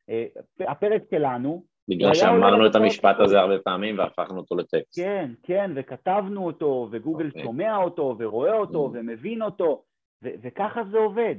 [0.10, 0.26] אה,
[0.60, 5.00] הפרק שלנו, בגלל שאמרנו את המשפט הזה הרבה פעמים והפכנו אותו לטקסט.
[5.00, 7.28] כן, כן, וכתבנו אותו, וגוגל okay.
[7.28, 7.44] אוקיי.
[7.44, 8.98] שומע אותו, ורואה אותו, mm.
[8.98, 9.84] ומבין אותו,
[10.24, 11.36] ו- וככה זה עובד.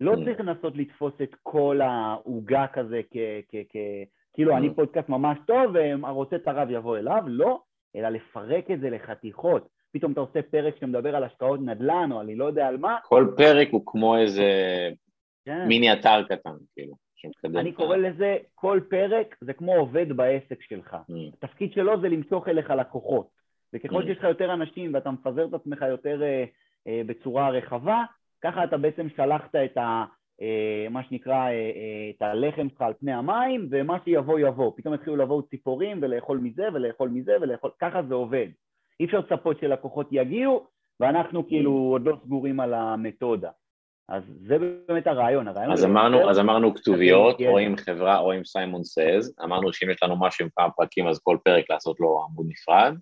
[0.00, 0.24] לא mm.
[0.24, 3.16] צריך לנסות לתפוס את כל העוגה כזה כ...
[3.48, 4.56] כ-, כ- כאילו, mm.
[4.56, 7.60] אני פודקאסט ממש טוב, והרוצה את הרב יבוא אליו, לא,
[7.96, 9.68] אלא לפרק את זה לחתיכות.
[9.92, 12.96] פתאום אתה עושה פרק שמדבר על השקעות נדל"ן, או אני לא יודע על מה.
[13.04, 14.44] כל פרק הוא כמו איזה
[15.44, 15.68] כן.
[15.68, 16.94] מיני אתר קטן, כאילו.
[17.44, 20.94] אני קורא לזה, כל פרק זה כמו עובד בעסק שלך.
[20.94, 21.14] Mm.
[21.34, 23.28] התפקיד שלו זה למשוך אליך לקוחות.
[23.74, 24.06] וככל mm.
[24.06, 26.44] שיש לך יותר אנשים ואתה מפזר את עצמך יותר אה,
[26.86, 28.04] אה, בצורה רחבה,
[28.42, 30.04] ככה אתה בעצם שלחת את ה...
[30.42, 34.72] אה, מה שנקרא, אה, אה, את הלחם שלך על פני המים, ומה שיבוא יבוא.
[34.76, 37.70] פתאום התחילו לבוא ציפורים ולאכול מזה ולאכול מזה ולאכול...
[37.80, 38.46] ככה זה עובד.
[39.00, 40.66] אי אפשר לצפות שלקוחות יגיעו,
[41.00, 41.92] ואנחנו כאילו mm.
[41.92, 43.50] עוד לא סגורים על המתודה.
[44.10, 45.72] אז זה באמת הרעיון, הרעיון...
[45.72, 50.02] אז אמרנו, אז אמרנו כתוביות, או עם חברה או עם סיימון סייז, אמרנו שאם יש
[50.02, 52.94] לנו משהו עם כמה פרקים אז כל פרק לעשות לו עמוד נפרד.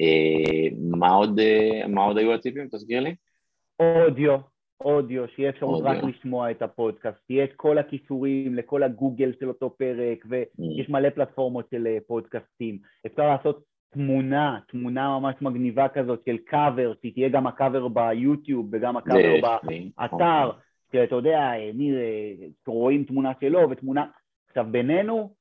[0.00, 2.68] אה, מה עוד, אה, מה עוד היו הטיפים?
[2.68, 3.14] תסביר לי.
[3.80, 4.36] אודיו,
[4.80, 9.76] אודיו, שיהיה אפשרות רק לשמוע את הפודקאסט, שיהיה את כל הכישורים לכל הגוגל של אותו
[9.76, 10.92] פרק, ויש mm.
[10.92, 12.78] מלא פלטפורמות של אה, פודקאסטים.
[13.06, 18.96] אפשר לעשות תמונה, תמונה ממש מגניבה כזאת של קאבר, שהיא תהיה גם הקאבר ביוטיוב וגם
[18.96, 19.40] הקאבר
[19.96, 20.50] באתר,
[20.92, 21.98] שאתה יודע, ניר,
[22.66, 24.06] רואים תמונה שלו ותמונה...
[24.48, 25.34] עכשיו בינינו,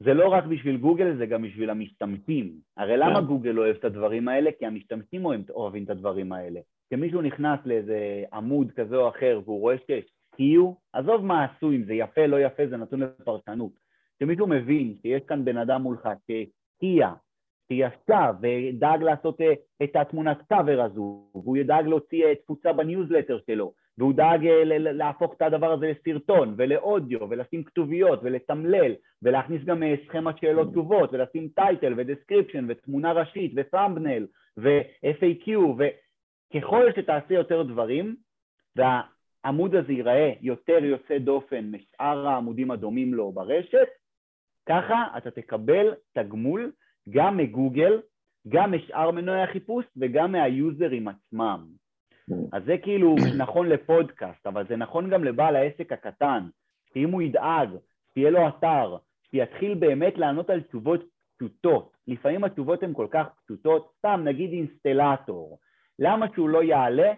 [0.00, 2.52] זה לא רק בשביל גוגל, זה גם בשביל המשתמשים.
[2.76, 3.26] הרי למה כן.
[3.26, 4.50] גוגל אוהב את הדברים האלה?
[4.58, 6.60] כי המשתמשים אוהבים את הדברים האלה.
[6.86, 10.04] כשמישהו נכנס לאיזה עמוד כזה או אחר והוא רואה שיש
[10.36, 13.72] Q, עזוב מה עשו, אם זה יפה, לא יפה, זה נתון לפרשנות.
[14.16, 16.08] כשמישהו מבין שיש כאן בן אדם מולך
[17.68, 19.52] שהשקיע, שישב ודאג לעשות אה,
[19.82, 25.34] את התמונת קאבר הזו, והוא ידאג להוציא אה, תפוצה בניוזלטר שלו, והוא דאג אה, להפוך
[25.36, 31.94] את הדבר הזה לסרטון ולאודיו ולשים כתוביות ולתמלל ולהכניס גם סכמת שאלות תשובות ולשים title
[31.96, 34.26] ו description ותמונה ראשית ו thumbnail
[34.56, 38.16] ו-FAQ וככל שתעשה יותר דברים
[38.76, 43.88] והעמוד הזה ייראה יותר יוצא דופן משאר העמודים הדומים לו ברשת,
[44.68, 46.72] ככה אתה תקבל תגמול
[47.10, 48.00] גם מגוגל,
[48.48, 51.66] גם משאר מנועי החיפוש וגם מהיוזרים עצמם.
[52.52, 56.48] אז זה כאילו נכון לפודקאסט, אבל זה נכון גם לבעל העסק הקטן,
[56.94, 57.68] שאם הוא ידאג,
[58.14, 58.96] שיהיה לו אתר,
[59.30, 61.00] שיתחיל באמת לענות על תשובות
[61.36, 65.58] פשוטות, לפעמים התשובות הן כל כך פשוטות, סתם נגיד אינסטלטור,
[65.98, 67.12] למה שהוא לא יעלה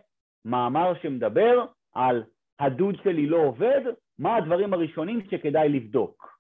[0.44, 2.22] מאמר שמדבר על
[2.60, 3.80] הדוד שלי לא עובד,
[4.18, 6.37] מה הדברים הראשונים שכדאי לבדוק.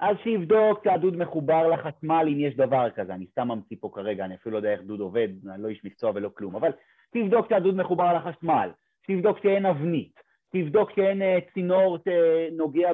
[0.00, 4.34] אז שיבדוק שהדוד מחובר לחשמל אם יש דבר כזה, אני סתם ממציא פה כרגע, אני
[4.34, 6.70] אפילו לא יודע איך דוד עובד, אני לא איש מקצוע ולא כלום, אבל
[7.10, 8.70] תבדוק שהדוד מחובר לחשמל,
[9.06, 10.20] תבדוק שאין אבנית,
[10.52, 12.92] תבדוק שאין אה, צינור שנוגע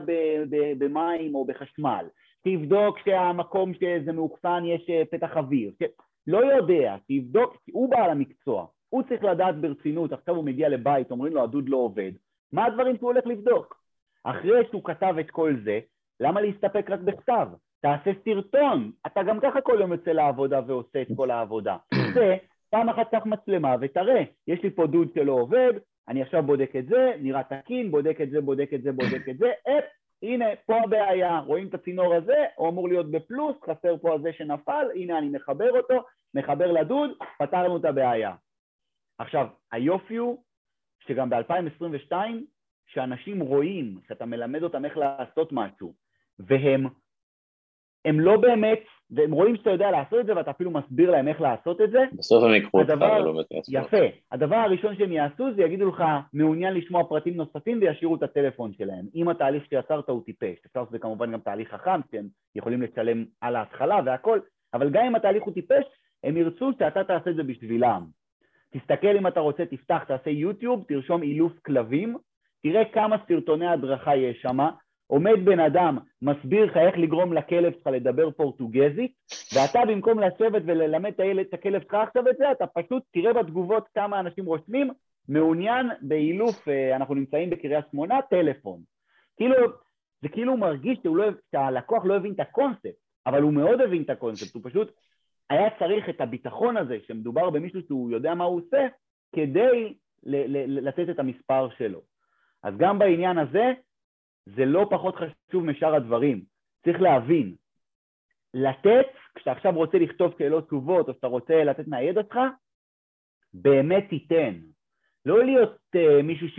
[0.78, 2.06] במים או בחשמל,
[2.44, 5.82] תבדוק שהמקום שזה מאוחסן יש אה, פתח אוויר, ש...
[6.26, 11.32] לא יודע, תבדוק, הוא בעל המקצוע, הוא צריך לדעת ברצינות, עכשיו הוא מגיע לבית, אומרים
[11.32, 12.12] לו הדוד לא עובד,
[12.52, 13.80] מה הדברים שהוא הולך לבדוק?
[14.24, 15.80] אחרי שהוא כתב את כל זה,
[16.20, 17.48] למה להסתפק רק בכתב?
[17.80, 21.76] תעשה סרטון, אתה גם ככה כל יום יוצא לעבודה ועושה את כל העבודה.
[22.14, 22.36] זה,
[22.70, 25.72] פעם אחת קח מצלמה ותראה, יש לי פה דוד שלא עובד,
[26.08, 29.38] אני עכשיו בודק את זה, נראה תקין, בודק את זה, בודק את זה, בודק את
[29.38, 29.84] זה, אפ,
[30.22, 34.86] הנה, פה הבעיה, רואים את הצינור הזה, הוא אמור להיות בפלוס, חסר פה הזה שנפל,
[34.94, 36.04] הנה אני מחבר אותו,
[36.34, 38.34] מחבר לדוד, פתרנו את הבעיה.
[39.18, 40.42] עכשיו, היופי הוא
[41.06, 42.12] שגם ב-2022,
[42.86, 45.94] שאנשים רואים, שאתה מלמד אותם איך לעשות משהו,
[46.46, 46.86] והם
[48.04, 51.40] הם לא באמת, והם רואים שאתה יודע לעשות את זה ואתה אפילו מסביר להם איך
[51.40, 51.98] לעשות את זה.
[52.12, 53.72] בסוף הם יקחו אותך ולא יעשו.
[53.72, 54.06] יפה.
[54.32, 59.06] הדבר הראשון שהם יעשו זה יגידו לך מעוניין לשמוע פרטים נוספים וישאירו את הטלפון שלהם.
[59.14, 63.56] אם התהליך שיצרת הוא טיפש, אפשר לעשות כמובן גם תהליך חכם, שהם יכולים לצלם על
[63.56, 64.40] ההתחלה והכל,
[64.74, 65.84] אבל גם אם התהליך הוא טיפש,
[66.24, 68.06] הם ירצו שאתה תעשה את זה בשבילם.
[68.72, 72.16] תסתכל אם אתה רוצה, תפתח, תעשה יוטיוב, תרשום אילוף כלבים,
[72.62, 74.58] תראה כמה סרטוני הדרכה יש שם,
[75.10, 79.12] עומד בן אדם, מסביר לך איך לגרום לכלב שלך לדבר פורטוגזית,
[79.54, 84.20] ואתה במקום לשבת וללמד את הכלב שלך עכשיו את זה, אתה פשוט תראה בתגובות כמה
[84.20, 84.90] אנשים רושמים,
[85.28, 88.80] מעוניין באילוף, אה, אנחנו נמצאים בקריית שמונה, טלפון.
[89.36, 89.56] כאילו,
[90.22, 92.94] זה כאילו מרגיש לא, שהלקוח לא הבין את הקונספט,
[93.26, 94.92] אבל הוא מאוד הבין את הקונספט, הוא פשוט
[95.50, 98.86] היה צריך את הביטחון הזה, שמדובר במישהו שהוא יודע מה הוא עושה,
[99.34, 99.94] כדי
[100.66, 102.00] לתת את המספר שלו.
[102.62, 103.72] אז גם בעניין הזה,
[104.56, 106.42] זה לא פחות חשוב משאר הדברים.
[106.84, 107.54] צריך להבין,
[108.54, 112.38] לתת, כשאתה עכשיו רוצה לכתוב שאלות תשובות, או שאתה רוצה לתת מהידע שלך,
[113.54, 114.54] באמת תיתן.
[115.26, 116.58] לא להיות uh, מישהו ש,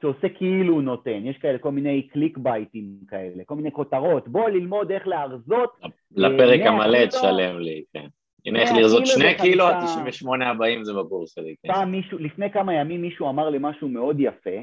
[0.00, 4.48] שעושה כאילו הוא נותן, יש כאלה כל מיני קליק בייטים כאלה, כל מיני כותרות, בוא
[4.48, 5.70] ללמוד איך להרזות.
[6.10, 8.06] לפרק uh, המלא תשלם לי, כן.
[8.46, 11.54] הנה איך לרזות שני קילו, ה-98 הבאים זה בקורס שלי.
[11.62, 11.72] כן.
[11.72, 14.60] פעם מישהו, לפני כמה ימים מישהו אמר לי משהו מאוד יפה,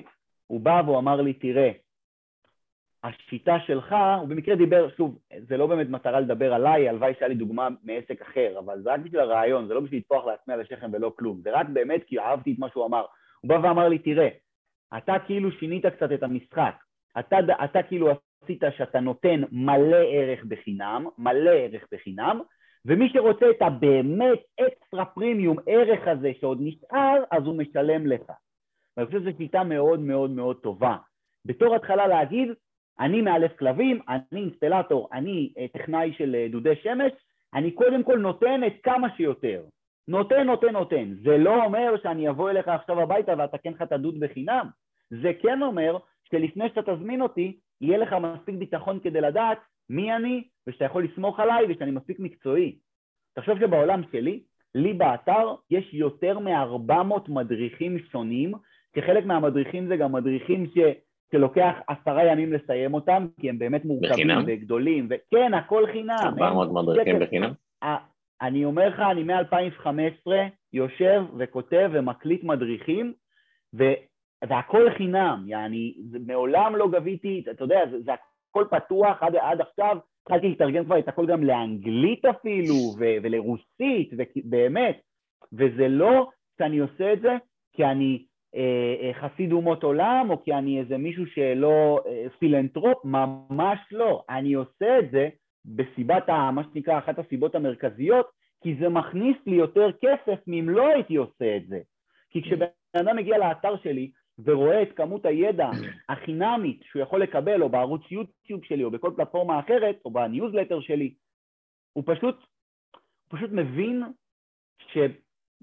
[0.47, 1.71] הוא בא והוא אמר לי, תראה,
[3.03, 7.35] השיטה שלך, הוא במקרה דיבר, שוב, זה לא באמת מטרה לדבר עליי, הלוואי שהיה לי
[7.35, 10.89] דוגמה מעסק אחר, אבל זה רק בשביל הרעיון, זה לא בשביל לטפוח לעצמי על השכם
[10.93, 13.05] ולא כלום, זה רק באמת כי אהבתי את מה שהוא אמר.
[13.41, 14.27] הוא בא ואמר לי, תראה,
[14.97, 16.75] אתה כאילו שינית קצת את המשחק,
[17.19, 18.09] אתה, אתה כאילו
[18.43, 22.41] עשית שאתה נותן מלא ערך בחינם, מלא ערך בחינם,
[22.85, 28.31] ומי שרוצה את הבאמת אקסטרה פרימיום ערך הזה שעוד נשאר, אז הוא משלם לך.
[28.97, 30.95] ואני חושב שזו שיטה מאוד מאוד מאוד טובה.
[31.45, 32.49] בתור התחלה להגיד,
[32.99, 37.11] אני מאלף כלבים, אני אינסטלטור, אני אה, טכנאי של אה, דודי שמש,
[37.53, 39.63] אני קודם כל נותן את כמה שיותר.
[40.07, 41.13] נותן, נותן, נותן.
[41.23, 44.67] זה לא אומר שאני אבוא אליך עכשיו הביתה ואתקן לך את הדוד בחינם.
[45.09, 45.97] זה כן אומר
[46.31, 49.57] שלפני שאתה תזמין אותי, יהיה לך מספיק ביטחון כדי לדעת
[49.89, 52.75] מי אני, ושאתה יכול לסמוך עליי ושאני מספיק מקצועי.
[53.35, 54.43] תחשוב שבעולם שלי,
[54.75, 58.53] לי באתר יש יותר מ-400 מדריכים שונים,
[58.93, 60.77] כחלק מהמדריכים זה גם מדריכים ש...
[61.31, 64.43] שלוקח עשרה ימים לסיים אותם, כי הם באמת מורכבים בחינם?
[64.47, 66.17] וגדולים, וכן, הכל חינם.
[66.21, 67.51] 400 מדריכים בחינם?
[68.41, 70.31] אני אומר לך, אני מ-2015
[70.73, 73.13] יושב וכותב ומקליט מדריכים,
[73.75, 73.83] ו...
[74.49, 75.95] והכל חינם, יעני,
[76.27, 78.11] מעולם לא גביתי, אתה יודע, זה, זה
[78.49, 84.09] הכל פתוח עד, עד עכשיו, התחלתי לתרגם כבר את הכל גם לאנגלית אפילו, ו- ולרוסית,
[84.13, 85.01] ובאמת,
[85.53, 87.37] וזה לא שאני עושה את זה
[87.73, 88.25] כי אני
[89.13, 94.23] חסיד אומות עולם, או כי אני איזה מישהו שלא אה, פילנטרופ, ממש לא.
[94.29, 95.29] אני עושה את זה
[95.65, 98.29] בסיבת, ה, מה שנקרא, אחת הסיבות המרכזיות,
[98.63, 101.79] כי זה מכניס לי יותר כסף מאם לא הייתי עושה את זה.
[102.29, 104.11] כי כשבן אדם מגיע לאתר שלי
[104.43, 105.69] ורואה את כמות הידע
[106.09, 111.13] החינמית שהוא יכול לקבל, או בערוץ יוטיוב שלי, או בכל פלטפורמה אחרת, או בניוזלטר שלי,
[111.93, 112.35] הוא פשוט,
[113.31, 114.03] הוא פשוט מבין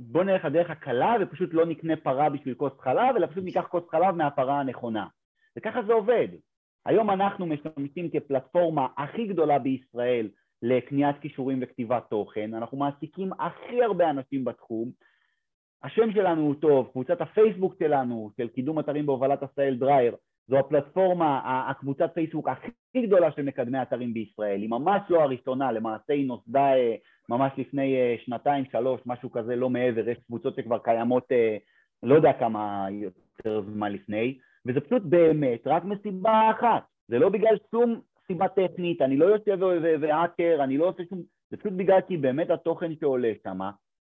[0.01, 3.85] שבוא נלך לדרך הקלה ופשוט לא נקנה פרה בשביל כוס חלב, אלא פשוט ניקח כוס
[3.91, 5.07] חלב מהפרה הנכונה.
[5.57, 6.29] וככה זה עובד.
[6.87, 10.29] היום אנחנו משתמשים כפלטפורמה הכי גדולה בישראל
[10.63, 14.91] לקניית כישורים וכתיבת תוכן, אנחנו מעסיקים הכי הרבה אנשים בתחום,
[15.83, 20.17] השם שלנו הוא טוב, קבוצת הפייסבוק שלנו, של קידום אתרים בהובלת עשהאל דרייר,
[20.49, 21.41] זו הפלטפורמה,
[21.71, 26.75] הקבוצת פייסבוק הכי גדולה של מקדמי אתרים בישראל, היא ממש לא הראשונה, למעשה היא נוסדה
[26.77, 26.95] אה,
[27.29, 31.57] ממש לפני אה, שנתיים, שלוש, משהו כזה, לא מעבר, יש קבוצות שכבר קיימות אה,
[32.03, 37.57] לא יודע כמה יותר זמן לפני, וזה פשוט באמת רק מסיבה אחת, זה לא בגלל
[37.71, 39.59] שום סיבה טכנית, אני לא יושב
[40.01, 43.61] והאקר, אני לא עושה שום, זה פשוט בגלל כי באמת התוכן שעולה שם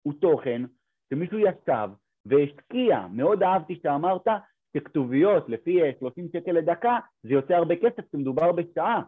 [0.03, 0.63] הוא תוכן
[1.11, 1.89] שמישהו ישב
[2.27, 4.27] והשקיע, מאוד אהבתי שאמרת
[4.77, 9.03] שכתוביות לפי 30 אה, שקל לדקה זה יוצא הרבה כסף, כי מדובר בשעה.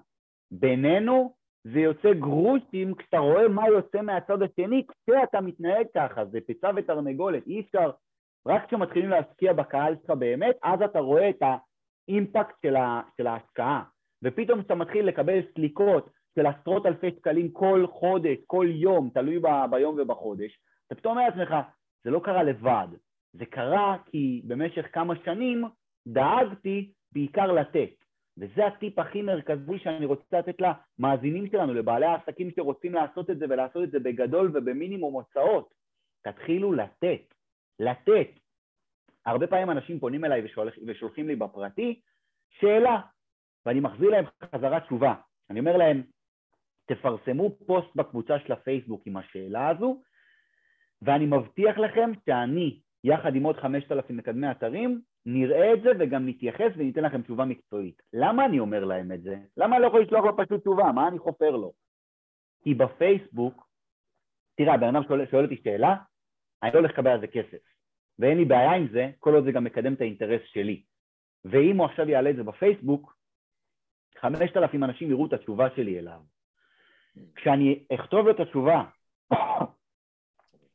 [0.51, 6.71] בינינו זה יוצא גרושים כשאתה רואה מה יוצא מהצד השני כשאתה מתנהג ככה, זה פיצה
[6.77, 7.91] ותרנגולת, אי אפשר,
[8.47, 13.83] רק כשמתחילים להשקיע בקהל שלך באמת, אז אתה רואה את האימפקט של, ה, של ההשקעה.
[14.25, 19.47] ופתאום כשאתה מתחיל לקבל סליקות של עשרות אלפי שקלים כל חודש, כל יום, תלוי ב,
[19.71, 21.55] ביום ובחודש, אתה פתאום אומר לעצמך,
[22.05, 22.89] זה לא קרה לבד,
[23.33, 25.65] זה קרה כי במשך כמה שנים
[26.09, 27.91] דאגתי בעיקר לתת.
[28.39, 33.45] וזה הטיפ הכי מרכזי שאני רוצה לתת למאזינים שלנו, לבעלי העסקים שרוצים לעשות את זה
[33.49, 35.69] ולעשות את זה בגדול ובמינימום הוצאות.
[36.23, 37.35] תתחילו לתת,
[37.81, 38.29] לתת.
[39.27, 42.01] הרבה פעמים אנשים פונים אליי ושולח, ושולחים לי בפרטי
[42.51, 43.01] שאלה,
[43.67, 44.25] ואני מחזיר להם
[44.55, 45.15] חזרה תשובה.
[45.51, 46.03] אני אומר להם,
[46.87, 50.03] תפרסמו פוסט בקבוצה של הפייסבוק עם השאלה הזו,
[51.03, 56.73] ואני מבטיח לכם שאני, יחד עם עוד 5,000 מקדמי אתרים, נראה את זה וגם נתייחס
[56.77, 58.03] וניתן לכם תשובה מקצועית.
[58.13, 59.37] למה אני אומר להם את זה?
[59.57, 60.93] למה אני לא יכול לשלוח לו פשוט תשובה?
[60.93, 61.73] מה אני חופר לו?
[62.63, 63.69] כי בפייסבוק,
[64.55, 65.97] תראה, הבן אדם שואל, שואל אותי שאלה,
[66.63, 67.59] אני לא הולך לקבל על זה כסף.
[68.19, 70.83] ואין לי בעיה עם זה, כל עוד זה גם מקדם את האינטרס שלי.
[71.45, 73.19] ואם הוא עכשיו יעלה את זה בפייסבוק,
[74.21, 76.21] 5,000 אנשים יראו את התשובה שלי אליו.
[77.35, 78.85] כשאני אכתוב לו את התשובה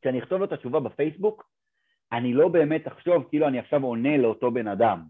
[0.00, 1.53] כשאני אכתוב לו את התשובה בפייסבוק,
[2.14, 5.00] אני לא באמת אחשוב כאילו אני עכשיו עונה לאותו בן אדם.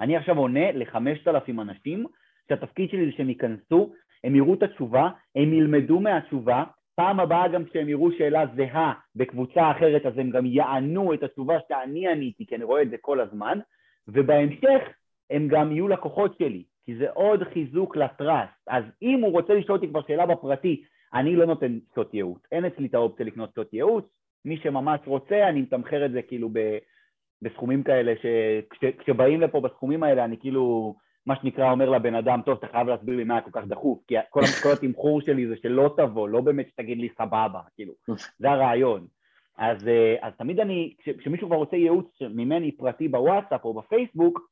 [0.00, 2.06] אני עכשיו עונה לחמשת אלפים אנשים,
[2.48, 3.92] שהתפקיד שלי זה שהם ייכנסו,
[4.24, 9.70] הם יראו את התשובה, הם ילמדו מהתשובה, פעם הבאה גם כשהם יראו שאלה זהה בקבוצה
[9.70, 13.20] אחרת, אז הם גם יענו את התשובה שאני עניתי, כי אני רואה את זה כל
[13.20, 13.58] הזמן,
[14.08, 14.82] ובהמשך
[15.30, 18.52] הם גם יהיו לקוחות שלי, כי זה עוד חיזוק לטראסט.
[18.68, 20.84] אז אם הוא רוצה לשאול אותי כבר שאלה בפרטי,
[21.14, 24.04] אני לא נותן שעות ייעוץ, אין אצלי את האופציה לקנות שעות ייעוץ,
[24.44, 26.78] מי שממש רוצה, אני מתמחר את זה כאילו ב,
[27.42, 30.94] בסכומים כאלה, שכשבאים לפה בסכומים האלה, אני כאילו,
[31.26, 34.14] מה שנקרא, אומר לבן אדם, טוב, אתה חייב להסביר לי מה כל כך דחוף, כי
[34.30, 37.92] כל, כל התמחור שלי זה שלא תבוא, לא באמת שתגיד לי סבבה, כאילו,
[38.38, 39.06] זה הרעיון.
[39.58, 44.48] אז, אה, אז תמיד אני, כשמישהו כבר רוצה ייעוץ ממני פרטי בוואטסאפ או בפייסבוק,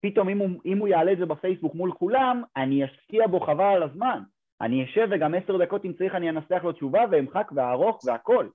[0.00, 3.64] פתאום אם הוא, אם הוא יעלה את זה בפייסבוק מול כולם, אני אשקיע בו חבל
[3.64, 4.22] על הזמן.
[4.60, 8.48] אני אשב וגם עשר דקות אם צריך אני אנסח לו תשובה ואמחק וארוך והכל.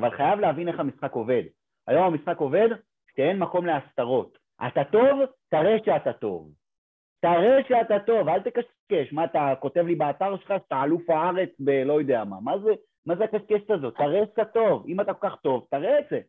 [0.00, 1.42] אבל חייב להבין איך המשחק עובד.
[1.86, 2.68] היום המשחק עובד
[3.16, 4.38] שאין מקום להסתרות.
[4.66, 6.52] אתה טוב, תראה שאתה טוב.
[7.20, 9.12] תראה שאתה טוב, אל תקשקש.
[9.12, 12.40] מה, אתה כותב לי באתר שלך שאתה אלוף הארץ בלא יודע מה.
[12.40, 12.70] מה זה,
[13.06, 13.96] מה זה הקשקשת הזאת?
[13.96, 14.86] תראה שאתה טוב.
[14.88, 16.20] אם אתה כל כך טוב, תראה את זה.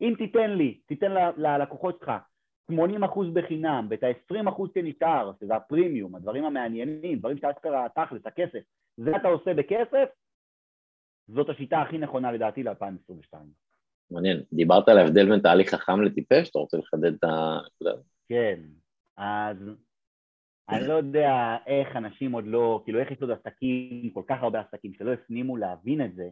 [0.00, 2.12] אם תיתן לי, תיתן ללקוחות שלך
[2.72, 2.74] 80%
[3.32, 8.60] בחינם, ואת ה-20% שנשאר, שזה הפרימיום, הדברים המעניינים, דברים שאשכרה תכלס, הכסף,
[8.96, 10.08] זה אתה עושה בכסף,
[11.34, 13.36] זאת השיטה הכי נכונה לדעתי ל-2022.
[14.10, 14.42] מעניין.
[14.52, 16.50] דיברת על ההבדל בין תהליך חכם לטיפש?
[16.50, 17.58] אתה רוצה לחדד את ה...
[18.28, 18.60] כן,
[19.16, 19.56] אז
[20.68, 24.60] אני לא יודע איך אנשים עוד לא, כאילו איך יש עוד עסקים, כל כך הרבה
[24.60, 26.28] עסקים שלא הפנימו להבין את זה,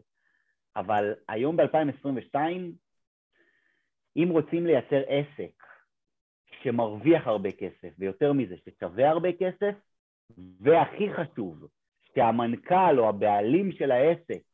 [0.77, 2.37] אבל היום ב-2022,
[4.17, 5.63] אם רוצים לייצר עסק
[6.63, 9.75] שמרוויח הרבה כסף, ויותר מזה, ששווה הרבה כסף,
[10.61, 11.69] והכי חשוב,
[12.15, 14.48] שהמנכ"ל או הבעלים של העסק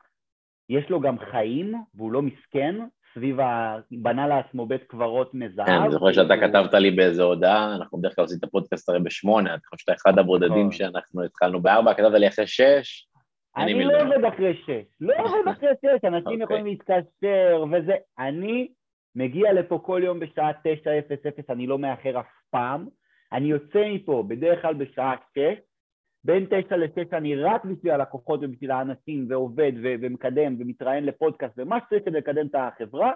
[0.68, 2.74] יש לו גם חיים והוא לא מסכן,
[3.14, 3.78] סביב ה...
[3.90, 5.66] בנה לעצמו בית קברות מזהב.
[5.66, 9.00] כן, אני זוכר שאתה כתבת לי באיזו הודעה, אנחנו בדרך כלל עושים את הפודקאסט הרי
[9.00, 10.72] בשמונה, אני חושב שאתה אחד הבודדים נכון.
[10.72, 13.08] שאנחנו התחלנו בארבע, כתבת לי אחרי שש,
[13.56, 16.42] אני לא עובד אחרי שש, לא עובד אחרי שש, אנשים אוקיי.
[16.42, 17.94] יכולים להתקשר וזה.
[18.18, 18.68] אני
[19.16, 22.86] מגיע לפה כל יום בשעה תשע אפס אפס, אני לא מאחר אף פעם.
[23.32, 25.58] אני יוצא מפה בדרך כלל בשעה שש,
[26.24, 31.78] בין תשע לשש אני רק בשביל הלקוחות ובשביל האנשים ועובד ו- ומקדם ומתראיין לפודקאסט ומה
[31.86, 33.12] שצריך כדי לקדם את החברה.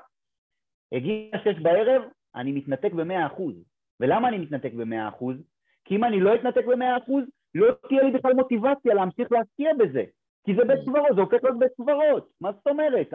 [0.93, 2.03] הגיע שש בערב,
[2.35, 3.55] אני מתנתק במאה אחוז.
[4.01, 5.37] ולמה אני מתנתק במאה אחוז?
[5.85, 10.05] כי אם אני לא אתנתק במאה אחוז, לא תהיה לי בכלל מוטיבציה להמשיך להשקיע בזה.
[10.47, 12.29] כי זה בית קברות, זה הופך להיות בית קברות.
[12.41, 13.15] מה זאת אומרת?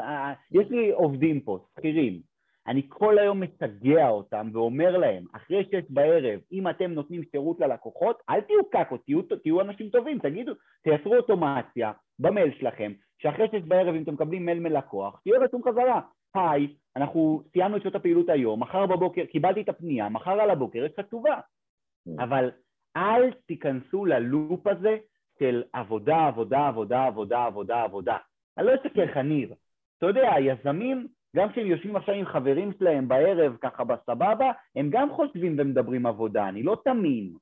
[0.51, 2.32] יש לי עובדים פה, שכירים.
[2.67, 8.21] אני כל היום משגע אותם ואומר להם, אחרי שש בערב, אם אתם נותנים שירות ללקוחות,
[8.29, 10.51] אל תהיו קקות, תהיו, תהיו אנשים טובים, תגידו,
[10.83, 16.01] תייצרו אוטומציה במייל שלכם, שאחרי שש בערב, אם אתם מקבלים מייל מלקוח, תהיה רשום חזרה.
[16.35, 20.85] היי, אנחנו סיימנו את שעות הפעילות היום, מחר בבוקר, קיבלתי את הפנייה, מחר על הבוקר
[20.85, 21.35] יש לך תשובה.
[21.35, 22.23] Mm.
[22.23, 22.51] אבל
[22.97, 24.97] אל תיכנסו ללופ הזה
[25.39, 28.17] של עבודה, עבודה, עבודה, עבודה, עבודה, עבודה.
[28.57, 29.53] אני לא אשקר לך, ניר.
[29.97, 35.11] אתה יודע, היזמים, גם כשהם יושבים עכשיו עם חברים שלהם בערב, ככה בסבבה, הם גם
[35.11, 37.37] חושבים ומדברים עבודה, אני לא תמים.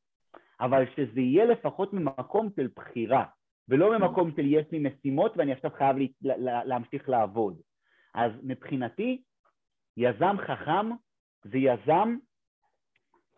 [0.59, 3.25] אבל שזה יהיה לפחות ממקום של בחירה,
[3.69, 7.61] ולא ממקום של יש לי משימות ואני עכשיו חייב לה, להמשיך לעבוד.
[8.13, 9.21] אז מבחינתי,
[9.97, 10.89] יזם חכם
[11.43, 12.15] זה יזם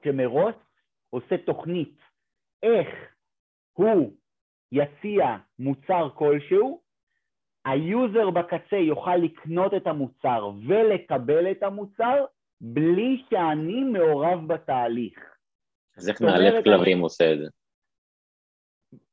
[0.04, 0.56] שמראש
[1.10, 1.98] עושה תוכנית
[2.64, 2.88] איך
[3.74, 4.14] הוא
[4.72, 6.82] יציע מוצר כלשהו,
[7.66, 12.26] ה user בקצה יוכל לקנות את המוצר ולקבל את המוצר
[12.62, 15.20] בלי שאני מעורב בתהליך.
[15.98, 17.04] אז איך מאלף כלבים אני...
[17.04, 17.48] עושה את זה?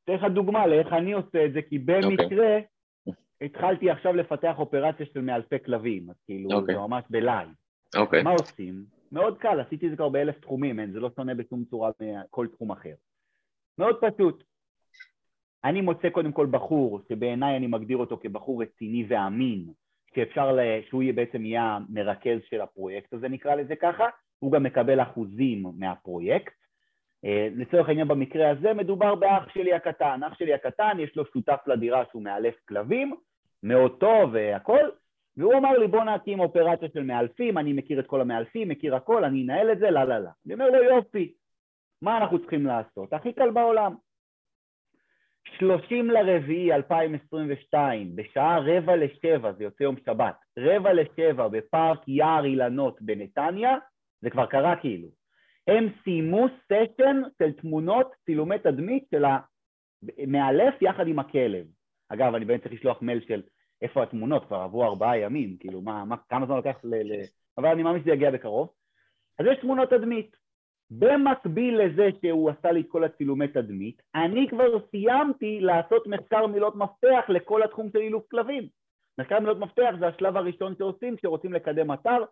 [0.04, 3.12] אתן לך דוגמה לאיך אני עושה את זה, כי במקרה okay.
[3.40, 6.54] התחלתי עכשיו לפתח אופרציה של מאלפי כלבים, אז כאילו okay.
[6.54, 6.74] אוקיי.
[6.74, 7.48] זה ממש ב live.
[7.96, 8.20] אוקיי.
[8.20, 8.24] Okay.
[8.24, 8.84] מה עושים?
[9.12, 12.46] מאוד קל, עשיתי את זה כבר באלף תחומים, אין, זה לא שונה בשום צורה מכל
[12.46, 12.94] תחום אחר.
[13.78, 14.44] מאוד פשוט,
[15.64, 19.66] אני מוצא קודם כל בחור, שבעיניי אני מגדיר אותו כבחור רציני ואמין,
[20.14, 24.04] שאפשר, לה, שהוא יהיה בעצם יהיה המרכז של הפרויקט הזה נקרא לזה ככה,
[24.38, 26.52] הוא גם מקבל אחוזים מהפרויקט.
[27.24, 31.60] אה, לצורך העניין במקרה הזה מדובר באח שלי הקטן, אח שלי הקטן יש לו שותף
[31.66, 33.14] לדירה שהוא מאלף כלבים,
[33.62, 34.88] מאוד טוב והכל,
[35.36, 39.24] והוא אמר לי בוא נקים אופרציה של מאלפים, אני מכיר את כל המאלפים, מכיר הכל,
[39.24, 40.30] אני אנהל את זה, לא לא לא.
[40.46, 41.32] אני אומר לו יופי,
[42.02, 43.12] מה אנחנו צריכים לעשות?
[43.12, 43.94] הכי קל בעולם,
[45.44, 53.02] 30 לרביעי 2022, בשעה רבע לשבע, זה יוצא יום שבת, רבע לשבע בפארק יער אילנות
[53.02, 53.76] בנתניה,
[54.22, 55.08] זה כבר קרה כאילו.
[55.66, 61.66] הם סיימו סשן של תמונות, צילומי תדמית של המאלף יחד עם הכלב.
[62.08, 63.42] אגב, אני באמת צריך לשלוח מייל של
[63.82, 66.94] איפה התמונות, כבר עברו ארבעה ימים, כאילו מה, מה, כמה זמן לקח ל...
[66.94, 67.22] ל...
[67.58, 68.70] אבל אני מאמין שזה יגיע בקרוב.
[69.38, 70.36] אז יש תמונות תדמית.
[70.90, 76.76] במקביל לזה שהוא עשה לי את כל הצילומי תדמית, אני כבר סיימתי לעשות מחקר מילות
[76.76, 78.68] מפתח לכל התחום של אילוף כלבים.
[79.18, 82.24] מחקר מילות מפתח זה השלב הראשון שעושים כשרוצים לקדם אתר,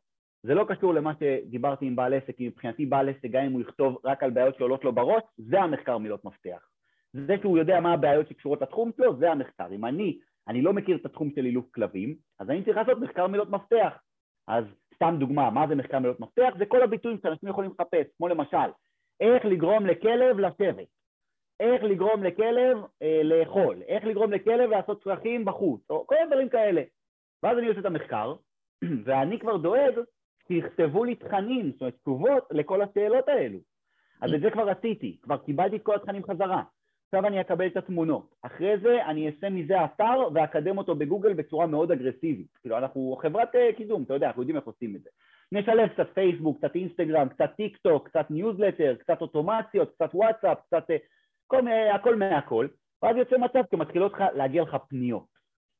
[0.43, 3.61] זה לא קשור למה שדיברתי עם בעל עסק, כי מבחינתי בעל עסק גם אם הוא
[3.61, 6.69] יכתוב רק על בעיות שעולות לו בראש, זה המחקר מילות מפתח.
[7.13, 9.67] זה שהוא יודע מה הבעיות שקשורות לתחום שלו, זה המחקר.
[9.75, 13.27] אם אני, אני לא מכיר את התחום של אילוף כלבים, אז אני צריך לעשות מחקר
[13.27, 13.93] מילות מפתח.
[14.49, 14.65] אז
[14.99, 16.51] סתם דוגמה, מה זה מחקר מילות מפתח?
[16.59, 18.71] זה כל הביטויים שאנשים יכולים לחפש, כמו למשל,
[19.21, 20.87] איך לגרום לכלב לשבת,
[21.61, 26.83] איך לגרום לכלב אה, לאכול, איך לגרום לכלב לעשות צרכים בחוץ, או כל הדברים כאלה.
[27.43, 28.35] ואז אני עושה את המחקר,
[29.05, 29.95] ואני כבר דואג
[30.49, 33.59] שיכתבו לי תכנים, זאת אומרת תשובות לכל השאלות האלו.
[34.23, 36.63] אז את זה כבר עשיתי, כבר קיבלתי את כל התכנים חזרה.
[37.09, 38.35] עכשיו אני אקבל את התמונות.
[38.43, 42.59] אחרי זה אני אעשה מזה אתר ואקדם אותו בגוגל בצורה מאוד אגרסיבית.
[42.61, 45.11] כאילו אנחנו חברת uh, קידום, אתה יודע, אנחנו יודעים איך עושים את זה.
[45.53, 50.91] נשלב קצת פייסבוק, קצת אינסטגרם, קצת טיק טוק, קצת ניוזלטר, קצת אוטומציות, קצת וואטסאפ, קצת
[50.91, 50.95] uh,
[51.47, 52.67] כל, uh, הכל מהכל,
[53.03, 55.27] ואז יוצא מצב שמתחילות להגיע לך פניות.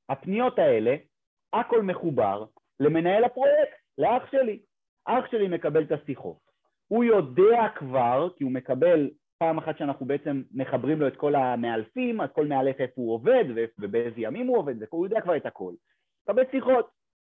[0.09, 0.97] הפניות האלה,
[1.53, 2.45] הכל מחובר
[2.81, 4.61] למנהל הפרויקט, לאח שלי.
[5.05, 6.39] אח שלי מקבל את השיחות.
[6.89, 12.21] הוא יודע כבר, כי הוא מקבל פעם אחת שאנחנו בעצם מחברים לו את כל המאלפים,
[12.21, 13.45] אז כל מאלף איפה הוא עובד
[13.79, 15.73] ובאיזה ימים הוא עובד, הוא יודע כבר את הכל.
[16.29, 16.91] מקבל שיחות.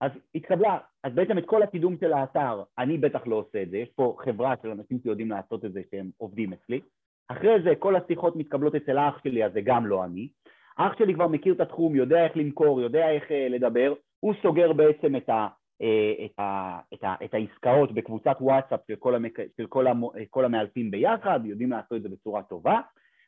[0.01, 3.77] אז התקבלה, אז בעצם את כל הקידום של האתר, אני בטח לא עושה את זה,
[3.77, 6.81] יש פה חברה של אנשים שיודעים לעשות את זה שהם עובדים אצלי.
[7.27, 10.29] אחרי זה כל השיחות מתקבלות אצל האח שלי, אז זה גם לא אני.
[10.77, 14.73] אח שלי כבר מכיר את התחום, יודע איך למכור, יודע איך אה, לדבר, הוא סוגר
[14.73, 15.47] בעצם את ה...
[15.81, 19.39] אה, את, ה, את, ה, את העסקאות בקבוצת וואטסאפ של, כל, המק...
[19.57, 20.01] של כל, המ...
[20.29, 22.79] כל המאלפים ביחד, יודעים לעשות את זה בצורה טובה.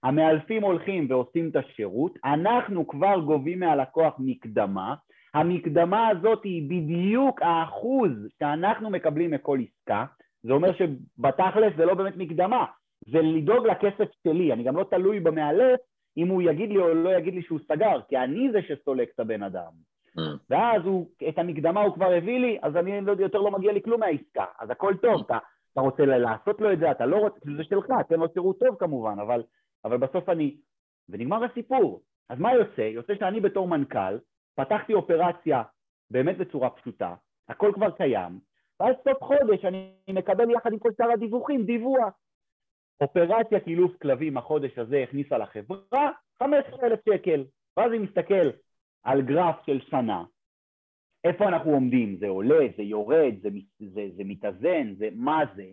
[0.04, 4.96] המאלפים הולכים ועושים את השירות, אנחנו כבר גובים מהלקוח מקדמה,
[5.34, 10.06] המקדמה הזאת היא בדיוק האחוז שאנחנו מקבלים מכל עסקה,
[10.44, 12.66] זה אומר שבתכלס זה לא באמת מקדמה,
[13.08, 15.80] זה לדאוג לכסף שלי, אני גם לא תלוי במאלף
[16.18, 19.20] אם הוא יגיד לי או לא יגיד לי שהוא סגר, כי אני זה שסולק את
[19.20, 19.91] הבן אדם.
[20.18, 20.22] Mm.
[20.50, 23.82] ואז הוא, את המקדמה הוא כבר הביא לי, אז אני לא, יותר לא מגיע לי
[23.82, 25.38] כלום מהעסקה, אז הכל טוב, אתה,
[25.74, 28.76] אתה רוצה לעשות לו את זה, אתה לא רוצה, זה שלך, תן לו שירות טוב
[28.80, 29.44] כמובן, אבל,
[29.86, 30.58] אבל בסוף אני,
[31.10, 32.02] ונגמר הסיפור.
[32.30, 32.82] אז מה יוצא?
[32.82, 34.18] יוצא שאני בתור מנכ"ל,
[34.56, 35.64] פתחתי אופרציה
[36.12, 37.16] באמת בצורה פשוטה,
[37.50, 38.40] הכל כבר קיים,
[38.80, 42.14] ואז סוף חודש אני מקבל יחד עם כל שאר הדיווחים דיווח.
[43.02, 47.46] אופרציה קילוף כלבים החודש הזה הכניסה לחברה 15,000 שקל,
[47.78, 48.50] ואז אני מסתכל
[49.04, 50.24] על גרף של שנה,
[51.24, 53.50] איפה אנחנו עומדים, זה עולה, זה יורד, זה,
[53.80, 55.66] זה, זה מתאזן, זה מה זה,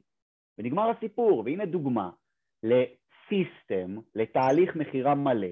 [0.58, 2.10] ונגמר הסיפור, והנה דוגמה.
[2.62, 5.48] לסיסטם, לתהליך מכירה מלא,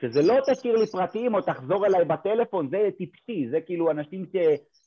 [0.00, 4.36] שזה לא תשאיר לי פרטים או תחזור אליי בטלפון, זה טיפשי, זה כאילו אנשים ש...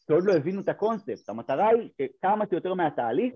[0.08, 3.34] שעוד לא הבינו את הקונספט, המטרה היא שכמה שיותר מהתהליך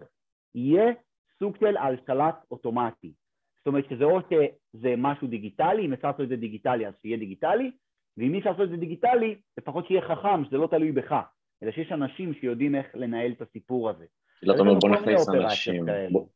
[0.56, 0.94] יהיה
[1.40, 3.14] סוג של הלשלת אוטומטי.
[3.58, 7.18] זאת אומרת שזה או שזה משהו דיגיטלי, אם אפשר לעשות את זה דיגיטלי אז שיהיה
[7.18, 7.72] דיגיטלי,
[8.18, 11.16] ואם אי אפשר לעשות את זה דיגיטלי, לפחות שיהיה חכם, שזה לא תלוי בך,
[11.64, 14.06] אלא שיש אנשים שיודעים איך לנהל את הסיפור הזה.
[14.44, 16.28] לא, אתה אומר בוא נכניס אנשים, בוא,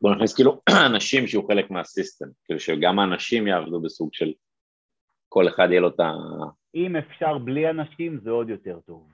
[0.00, 0.60] בוא נכניס כאילו
[0.90, 4.32] אנשים שיהיו חלק מהסיסטם, כאילו שגם האנשים יעבדו בסוג של
[5.28, 6.12] כל אחד יהיה לו את ה...
[6.74, 9.08] אם אפשר בלי אנשים זה עוד יותר טוב.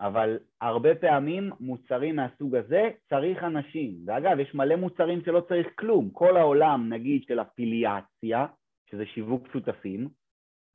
[0.00, 3.96] אבל הרבה פעמים מוצרים מהסוג הזה צריך אנשים.
[4.06, 6.10] ואגב, יש מלא מוצרים שלא צריך כלום.
[6.10, 8.46] כל העולם, נגיד, של אפיליאציה,
[8.90, 10.08] שזה שיווק שותפים,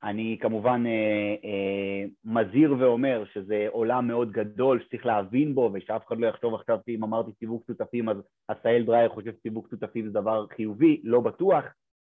[0.04, 6.20] אני כמובן אה, אה, מזהיר ואומר שזה עולם מאוד גדול שצריך להבין בו ושאף אחד
[6.20, 8.18] לא יחשוב עכשיו שאם אמרתי סיווג שותפים אז
[8.48, 11.64] עשהאל דרייר חושב שסיווג שותפים זה דבר חיובי, לא בטוח,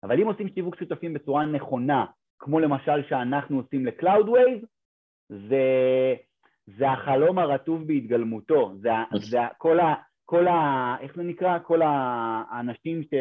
[0.02, 2.06] אבל אם עושים סיווג שותפים בצורה נכונה,
[2.38, 4.66] כמו למשל שאנחנו עושים ל-Cloudways,
[5.28, 5.64] זה,
[6.66, 8.90] זה החלום הרטוב בהתגלמותו, זה,
[9.30, 10.96] זה כל, ה, כל ה...
[11.00, 11.58] איך זה נקרא?
[11.58, 13.14] כל האנשים ש...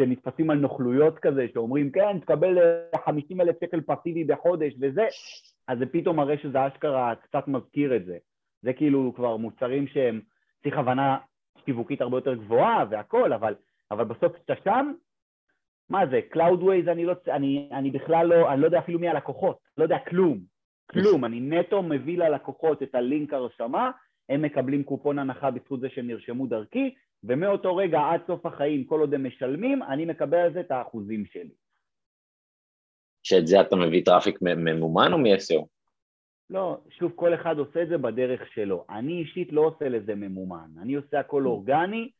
[0.00, 2.58] שנתפסים על נוכלויות כזה, שאומרים כן, תקבל
[3.04, 5.06] 50 אלף שקל פסיבי בחודש וזה,
[5.68, 8.16] אז זה פתאום מראה שזה אשכרה קצת מזכיר את זה.
[8.62, 10.20] זה כאילו כבר מוצרים שהם
[10.62, 11.18] צריך הבנה
[11.64, 13.54] שיווקית הרבה יותר גבוהה והכל, אבל,
[13.90, 14.92] אבל בסוף כשאתה שם,
[15.90, 19.58] מה זה, Cloudways אני, לא, אני, אני בכלל לא, אני לא יודע אפילו מי הלקוחות,
[19.78, 20.38] לא יודע כלום,
[20.90, 23.90] כלום, אני נטו מביא ללקוחות את הלינק הרשמה,
[24.28, 26.94] הם מקבלים קופון הנחה בזכות זה שהם נרשמו דרכי,
[27.24, 31.24] ומאותו רגע עד סוף החיים, כל עוד הם משלמים, אני מקבל על זה את האחוזים
[31.26, 31.54] שלי.
[33.22, 35.66] שאת זה אתה מביא traffic ממומן או מ-SEO?
[36.50, 38.84] לא, שוב, כל אחד עושה את זה בדרך שלו.
[38.90, 40.70] אני אישית לא עושה לזה ממומן.
[40.82, 41.46] אני עושה הכל mm.
[41.46, 42.10] אורגני,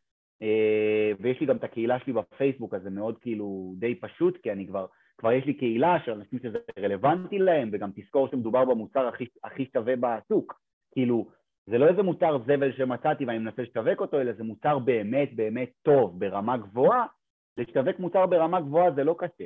[0.43, 4.53] אה, ויש לי גם את הקהילה שלי בפייסבוק, אז זה מאוד כאילו די פשוט, כי
[4.53, 4.87] אני כבר,
[5.19, 9.67] כבר יש לי קהילה של אנשים שזה רלוונטי להם, וגם תזכור שמדובר במוצר הכי, הכי
[9.73, 10.61] שווה בשוק.
[10.93, 11.29] כאילו,
[11.71, 15.71] זה לא איזה מוצר זבל שמצאתי ואני מנסה לשווק אותו, אלא זה מוצר באמת באמת
[15.83, 17.07] טוב, ברמה גבוהה.
[17.57, 19.45] לשווק מוצר ברמה גבוהה זה לא קשה.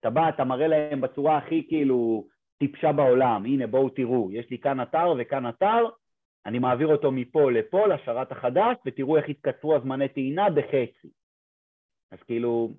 [0.00, 2.26] אתה בא, אתה מראה להם בצורה הכי כאילו
[2.58, 5.84] טיפשה בעולם, הנה בואו תראו, יש לי כאן אתר וכאן אתר,
[6.46, 11.08] אני מעביר אותו מפה לפה, לשרת החדש, ותראו איך התקצרו הזמני טעינה בחצי.
[12.12, 12.70] אז כאילו,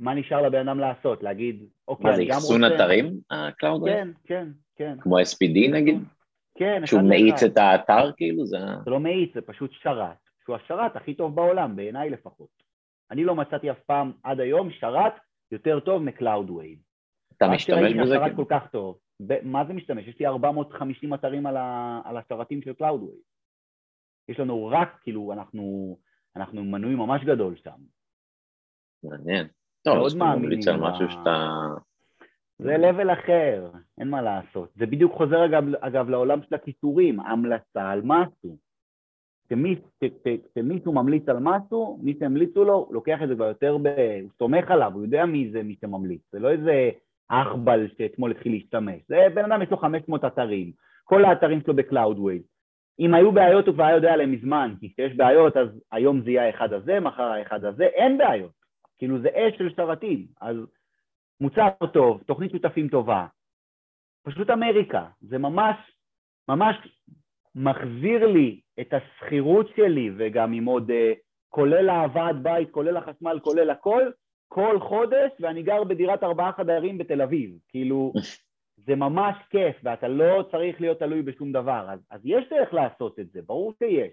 [0.00, 1.22] מה נשאר לבן אדם לעשות?
[1.22, 2.58] להגיד, אוקיי, אני גם רוצה...
[2.58, 3.82] מה זה, אחסון אתרים, ה Cloud?
[3.84, 5.00] כן, כן, כן.
[5.00, 5.98] כמו SPD נגיד?
[6.60, 8.46] כן, שהוא מאיץ את האתר כאילו?
[8.46, 8.58] זה...
[8.84, 12.62] זה לא מאיץ, זה פשוט שרת, שהוא השרת הכי טוב בעולם, בעיניי לפחות.
[13.10, 15.12] אני לא מצאתי אף פעם עד היום שרת
[15.52, 16.78] יותר טוב מ Cloudways.
[17.36, 18.16] אתה משתמש בזה?
[18.16, 18.98] השרת כל כך טוב.
[19.42, 20.06] מה זה משתמש?
[20.06, 22.00] יש לי 450 אתרים על, ה...
[22.04, 23.20] על השרתים של Cloudways.
[24.28, 25.96] יש לנו רק, כאילו, אנחנו,
[26.36, 27.80] אנחנו מנוי ממש גדול שם.
[29.04, 29.46] מעניין.
[29.82, 31.66] טוב, אז אתה ממליץ על משהו שאתה...
[32.62, 34.68] זה level אחר, אין מה לעשות.
[34.76, 38.56] זה בדיוק חוזר אגב, אגב לעולם של הקישורים, המלצה על משהו.
[39.46, 43.86] כשמישהו ממליץ על משהו, מי שהמליצו לו, הוא לוקח את זה כבר יותר ב...
[44.22, 46.20] הוא סומך עליו, הוא יודע מי זה מי שממליץ.
[46.32, 46.90] זה לא איזה
[47.28, 49.00] אכבל שאתמול התחיל להשתמש.
[49.08, 50.72] זה בן אדם יש לו 500 אתרים,
[51.04, 52.42] כל האתרים שלו ב Cloudways.
[53.00, 56.30] אם היו בעיות הוא כבר היה יודע עליהם מזמן, כי כשיש בעיות אז היום זה
[56.30, 58.52] יהיה האחד הזה, מחר האחד הזה, אין בעיות.
[58.98, 60.26] כאילו זה אש של שרתים.
[60.40, 60.56] אז
[61.40, 63.26] מוצר טוב, תוכנית שותפים טובה,
[64.22, 65.76] פשוט אמריקה, זה ממש,
[66.48, 66.76] ממש
[67.54, 70.94] מחזיר לי את השכירות שלי וגם עם עוד, uh,
[71.50, 74.02] כולל הוועד בית, כולל החשמל, כולל הכל,
[74.48, 78.12] כל חודש ואני גר בדירת ארבעה חדרים בתל אביב, כאילו
[78.76, 83.18] זה ממש כיף ואתה לא צריך להיות תלוי בשום דבר, אז, אז יש דרך לעשות
[83.18, 84.12] את זה, ברור שיש,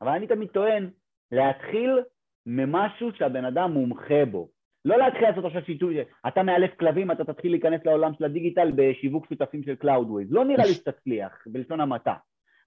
[0.00, 0.90] אבל אני תמיד טוען
[1.32, 1.98] להתחיל
[2.46, 4.48] ממשהו שהבן אדם מומחה בו,
[4.84, 5.96] לא להתחיל לעשות עכשיו שיטוט,
[6.28, 10.26] אתה מאלף כלבים, אתה תתחיל להיכנס לעולם של הדיגיטל בשיווק שותפים של Cloudways.
[10.30, 12.14] לא נראה לי שתצליח, בלשון המעטה.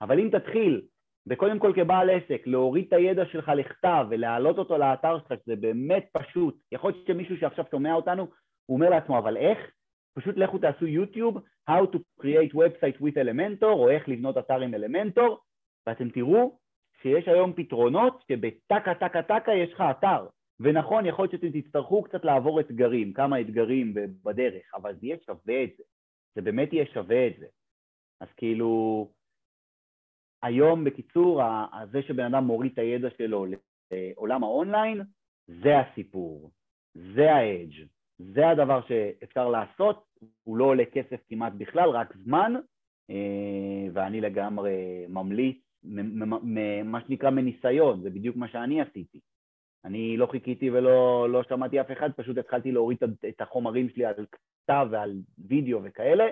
[0.01, 0.81] אבל אם תתחיל,
[1.27, 6.05] וקודם כל כבעל עסק, להוריד את הידע שלך לכתב ולהעלות אותו לאתר שלך, שזה באמת
[6.11, 6.57] פשוט.
[6.71, 8.27] יכול להיות שמישהו שעכשיו שומע אותנו,
[8.65, 9.59] הוא אומר לעצמו, אבל איך?
[10.17, 11.37] פשוט לכו תעשו יוטיוב,
[11.69, 15.39] How to create website with Elementor, או איך לבנות אתר עם אלמנטור,
[15.87, 16.57] ואתם תראו
[17.01, 20.25] שיש היום פתרונות שבטקה טקה טקה יש לך אתר.
[20.59, 23.93] ונכון, יכול להיות שאתם תצטרכו קצת לעבור אתגרים, כמה אתגרים
[24.23, 25.83] בדרך, אבל זה יהיה שווה את זה.
[26.35, 27.45] זה באמת יהיה שווה את זה.
[28.21, 29.07] אז כאילו,
[30.43, 31.41] היום בקיצור,
[31.91, 33.45] זה שבן אדם מוריד את הידע שלו
[33.91, 35.01] לעולם האונליין,
[35.47, 36.51] זה הסיפור,
[36.95, 37.85] זה האדג',
[38.19, 40.05] זה הדבר שאפשר לעשות,
[40.43, 42.53] הוא לא עולה כסף כמעט בכלל, רק זמן,
[43.09, 45.57] אה, ואני לגמרי ממליץ,
[46.85, 49.19] מה שנקרא מניסיון, זה בדיוק מה שאני עשיתי.
[49.85, 52.97] אני לא חיכיתי ולא לא שמעתי אף אחד, פשוט התחלתי להוריד
[53.29, 55.13] את החומרים שלי על כתב ועל
[55.47, 56.25] וידאו וכאלה,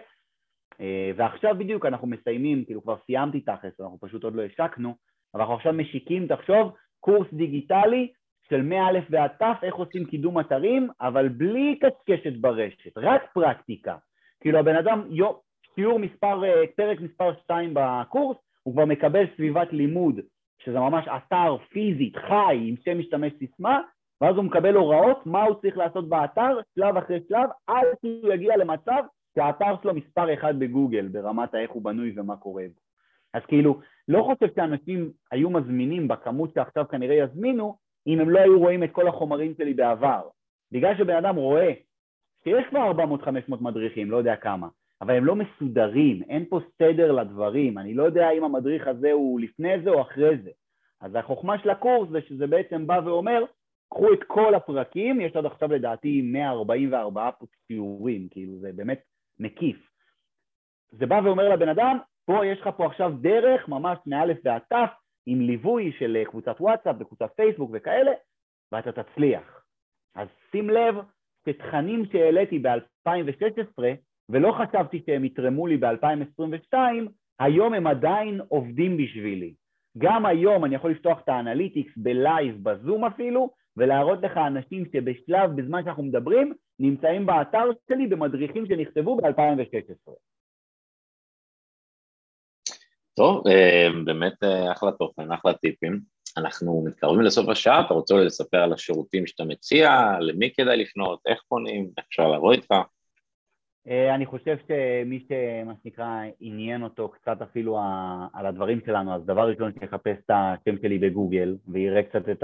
[0.81, 4.95] אה, ועכשיו בדיוק אנחנו מסיימים, כאילו כבר סיימתי תכלס, אנחנו פשוט עוד לא השקנו,
[5.33, 8.11] אבל אנחנו עכשיו משיקים, תחשוב, קורס דיגיטלי
[8.49, 13.95] של מא' ועד ת', איך עושים קידום אתרים, אבל בלי קשקשת ברשת, רק פרקטיקה.
[14.41, 15.31] כאילו הבן אדם, יו,
[15.75, 20.19] שיעור מספר, אה, פרק מספר 2 בקורס, הוא כבר מקבל סביבת לימוד,
[20.65, 23.81] שזה ממש אתר פיזית, חי, עם שם משתמש סיסמה,
[24.21, 28.57] ואז הוא מקבל הוראות מה הוא צריך לעשות באתר, שלב אחרי שלב, עד שהוא יגיע
[28.57, 29.03] למצב
[29.35, 32.79] שהאתר שלו מספר אחד בגוגל, ברמת האיך הוא בנוי ומה קורה בו.
[33.33, 38.59] אז כאילו, לא חושב שאנשים היו מזמינים בכמות שעכשיו כנראה יזמינו, אם הם לא היו
[38.59, 40.21] רואים את כל החומרים שלי בעבר.
[40.71, 41.73] בגלל שבן אדם רואה
[42.43, 44.67] שיש כבר 400-500 מדריכים, לא יודע כמה,
[45.01, 49.39] אבל הם לא מסודרים, אין פה סדר לדברים, אני לא יודע אם המדריך הזה הוא
[49.39, 50.49] לפני זה או אחרי זה.
[51.01, 53.43] אז החוכמה של הקורס זה שזה בעצם בא ואומר,
[53.89, 57.29] קחו את כל הפרקים, יש עד עכשיו לדעתי 144
[57.67, 59.01] שיעורים, כאילו זה באמת
[59.39, 59.89] מקיף.
[60.91, 64.91] זה בא ואומר לבן אדם, פה יש לך פה עכשיו דרך ממש מאלף ועד תף,
[65.25, 68.11] עם ליווי של קבוצת וואטסאפ וקבוצת פייסבוק וכאלה,
[68.71, 69.63] ואתה תצליח.
[70.15, 70.95] אז שים לב
[71.45, 73.83] שתכנים שהעליתי ב-2016,
[74.29, 76.73] ולא חשבתי שהם יתרמו לי ב-2022,
[77.39, 79.53] היום הם עדיין עובדים בשבילי.
[79.97, 84.37] גם היום אני יכול לפתוח את ה Analytics ב live, ב Zoom אפילו, ולהראות לך
[84.37, 90.11] אנשים שבשלב, בזמן שאנחנו מדברים, נמצאים באתר שלי במדריכים שנכתבו ב-2016.
[93.15, 95.99] טוב, אה, באמת אה, אחלה תוכן, אחלה טיפים.
[96.37, 101.43] אנחנו מתקרבים לסוף השעה, אתה רוצה לספר על השירותים שאתה מציע, למי כדאי לפנות, איך
[101.47, 102.73] פונים, אפשר לבוא איתך?
[103.87, 107.79] אה, אני חושב שמי שמה שנקרא עניין אותו קצת אפילו
[108.33, 112.43] על הדברים שלנו, אז דבר ראשון שיחפש את השם שלי בגוגל ויראה קצת את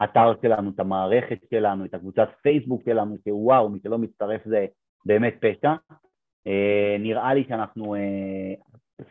[0.00, 4.66] האתר שלנו, את המערכת שלנו, את הקבוצת פייסבוק שלנו, שוואו, מי שלא מצטרף זה
[5.06, 5.74] באמת פשע.
[6.98, 7.94] נראה לי שאנחנו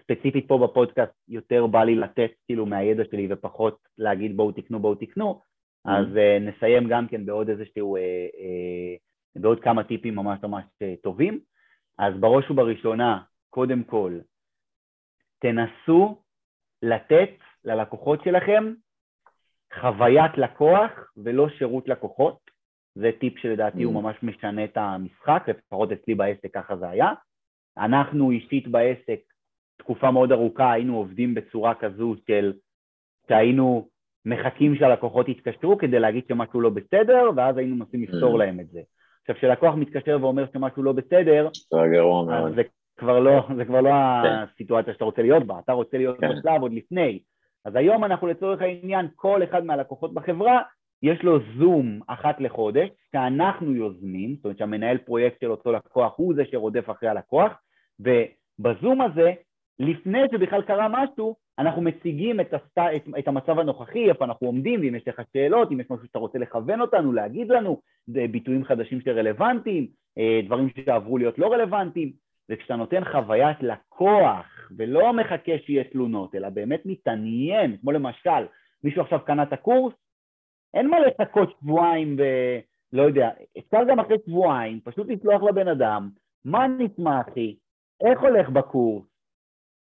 [0.02, 4.96] ספציפית פה בפודקאסט יותר בא לי לתת כאילו מהידע שלי ופחות להגיד בואו תקנו בואו
[4.96, 5.92] תקנו mm-hmm.
[5.92, 6.06] אז
[6.42, 7.98] נסיים גם כן בעוד איזשהו,
[9.36, 10.64] בעוד כמה טיפים ממש ממש
[11.04, 11.40] טובים
[11.98, 14.20] אז בראש ובראשונה קודם כל
[15.40, 16.22] תנסו
[16.82, 17.30] לתת
[17.64, 18.74] ללקוחות שלכם
[19.82, 22.40] חוויית לקוח ולא שירות לקוחות
[22.96, 23.86] זה טיפ שלדעתי mm.
[23.86, 27.14] הוא ממש משנה את המשחק, לפחות אצלי בעסק ככה זה היה.
[27.78, 29.20] אנחנו אישית בעסק
[29.78, 32.54] תקופה מאוד ארוכה היינו עובדים בצורה כזו של
[33.28, 33.90] שהיינו
[34.26, 38.38] מחכים שהלקוחות יתקשרו כדי להגיד שמשהו לא בסדר, ואז היינו מנסים לפתור mm.
[38.38, 38.82] להם את זה.
[39.30, 41.50] עכשיו, כשלקוח מתקשר ואומר שמשהו לא בסדר,
[42.56, 42.62] זה
[42.98, 43.90] כבר לא, זה כבר לא
[44.24, 44.44] כן.
[44.54, 46.30] הסיטואציה שאתה רוצה להיות בה, אתה רוצה להיות כן.
[46.30, 47.20] בשלב עוד לפני.
[47.66, 50.62] אז היום אנחנו לצורך העניין, כל אחד מהלקוחות בחברה,
[51.04, 56.36] יש לו זום אחת לחודש, שאנחנו יוזמים, זאת אומרת שהמנהל פרויקט של אותו לקוח הוא
[56.36, 57.52] זה שרודף אחרי הלקוח,
[58.00, 59.32] ובזום הזה
[59.80, 62.78] לפני שבכלל קרה משהו, אנחנו מציגים את, הסט...
[62.78, 66.20] את, את המצב הנוכחי, איפה אנחנו עומדים, ואם יש לך שאלות, אם יש משהו שאתה
[66.20, 69.88] רוצה לכוון אותנו, להגיד לנו, ביטויים חדשים שרלוונטיים,
[70.18, 72.12] אה, דברים שעברו להיות לא רלוונטיים,
[72.50, 78.46] וכשאתה נותן חוויית לקוח, ולא מחכה שיהיה תלונות, אלא באמת מתעניין, כמו למשל,
[78.84, 79.94] מישהו עכשיו קנה את הקורס,
[80.74, 82.24] אין מה לחכות שבועיים ו...
[82.94, 86.10] לא יודע, אפשר גם אחרי שבועיים, פשוט לשלוח לבן אדם,
[86.46, 87.56] מה נשמע אחי,
[88.06, 89.06] איך הולך בקורס,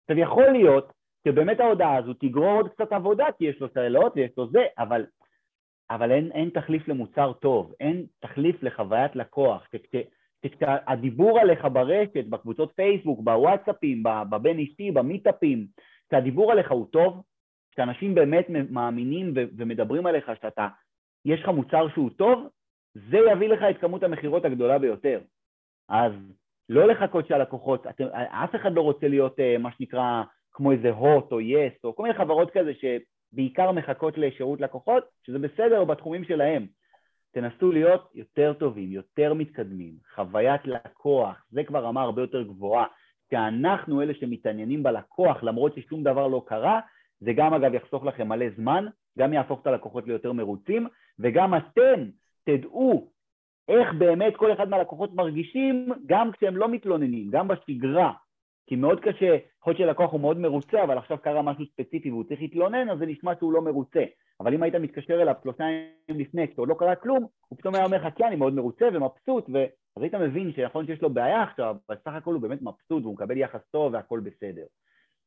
[0.01, 0.93] עכשיו יכול להיות
[1.27, 5.05] שבאמת ההודעה הזו תגרור עוד קצת עבודה כי יש לו שאלות ויש לו זה, אבל,
[5.89, 9.67] אבל אין, אין תחליף למוצר טוב, אין תחליף לחוויית לקוח.
[10.41, 15.67] כשהדיבור עליך ברשת, בקבוצות פייסבוק, בוואטסאפים, בבין אישי, במיטאפים,
[16.07, 17.23] כשהדיבור עליך הוא טוב,
[17.71, 20.67] כשאנשים באמת מאמינים ומדברים עליך שאתה,
[21.25, 22.47] יש לך מוצר שהוא טוב,
[22.93, 25.21] זה יביא לך את כמות המכירות הגדולה ביותר.
[25.89, 26.11] אז
[26.69, 30.23] לא לחכות שהלקוחות, אתם, אף אחד לא רוצה להיות אה, מה שנקרא
[30.59, 35.39] כמו איזה הוט או יס או כל מיני חברות כזה שבעיקר מחכות לשירות לקוחות, שזה
[35.39, 36.67] בסדר בתחומים שלהם.
[37.31, 42.85] תנסו להיות יותר טובים, יותר מתקדמים, חוויית לקוח, זה כבר רמה הרבה יותר גבוהה,
[43.31, 46.79] שאנחנו אלה שמתעניינים בלקוח למרות ששום דבר לא קרה,
[47.19, 48.85] זה גם אגב יחסוך לכם מלא זמן,
[49.19, 50.87] גם יהפוך את הלקוחות ליותר מרוצים,
[51.19, 52.05] וגם אתם
[52.43, 53.07] תדעו
[53.67, 58.13] איך באמת כל אחד מהלקוחות מרגישים גם כשהם לא מתלוננים, גם בשגרה.
[58.69, 62.23] כי מאוד קשה, יכול להיות שלקוח הוא מאוד מרוצה, אבל עכשיו קרה משהו ספציפי והוא
[62.23, 64.03] צריך להתלונן, אז זה נשמע שהוא לא מרוצה.
[64.39, 67.85] אבל אם היית מתקשר אליו שלושה ימים לפני, כשעוד לא קרה כלום, הוא פתאום היה
[67.85, 69.65] אומר לך, כן, אני מאוד מרוצה ומבסוט, ו...
[69.97, 73.13] אז היית מבין שנכון שיש לו בעיה עכשיו, אבל סך הכל הוא באמת מבסוט והוא
[73.13, 74.65] מקבל יחס טוב והכל בסדר.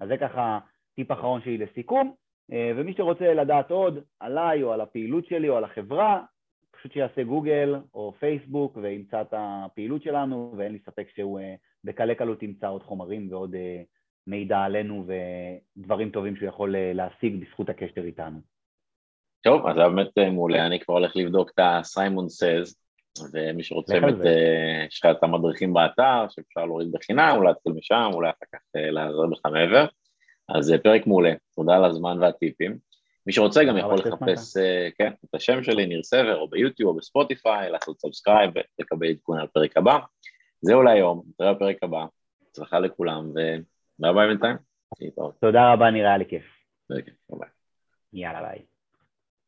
[0.00, 0.58] אז זה ככה
[0.94, 2.14] טיפ אחרון שלי לסיכום,
[2.52, 6.22] אה, ומי שרוצה לדעת עוד עליי או על הפעילות שלי או על החברה,
[6.70, 11.54] פשוט שיעשה גוגל או פייסבוק וימצא את הפעילות שלנו, ואין לי ספק שהוא אה,
[11.84, 13.82] בקלי קלות ימצא עוד חומרים ועוד אה,
[14.26, 15.06] מידע עלינו
[15.76, 18.40] ודברים טובים שהוא יכול להשיג בזכות הקשר איתנו.
[19.42, 22.74] טוב, אז זה באמת מעולה, אני כבר הולך לבדוק את ה-Simon Says,
[23.32, 24.14] ומי שרוצה באמת,
[24.88, 29.26] יש לך את המדריכים באתר שאפשר להוריד בחינם, אולי להתחיל משם, אולי אחר כך להיעזר
[29.26, 29.86] בך מעבר.
[30.48, 32.78] אז פרק מעולה, תודה על הזמן והטיפים.
[33.26, 36.90] מי שרוצה גם יכול לחפש, אה, כן, את השם שלי, ניר סבר, או ב YouTube
[36.90, 39.98] או ב Spotify, לעשות subscribe ולקבל עדכון על הפרק הבא.
[40.62, 42.04] זהו להיום, נתראה בפרק הבא,
[42.50, 44.56] הצלחה לכולם, וביי ביי בינתיים.
[45.40, 46.44] תודה רבה, נראה לי כיף.
[48.12, 48.71] יאללה ביי.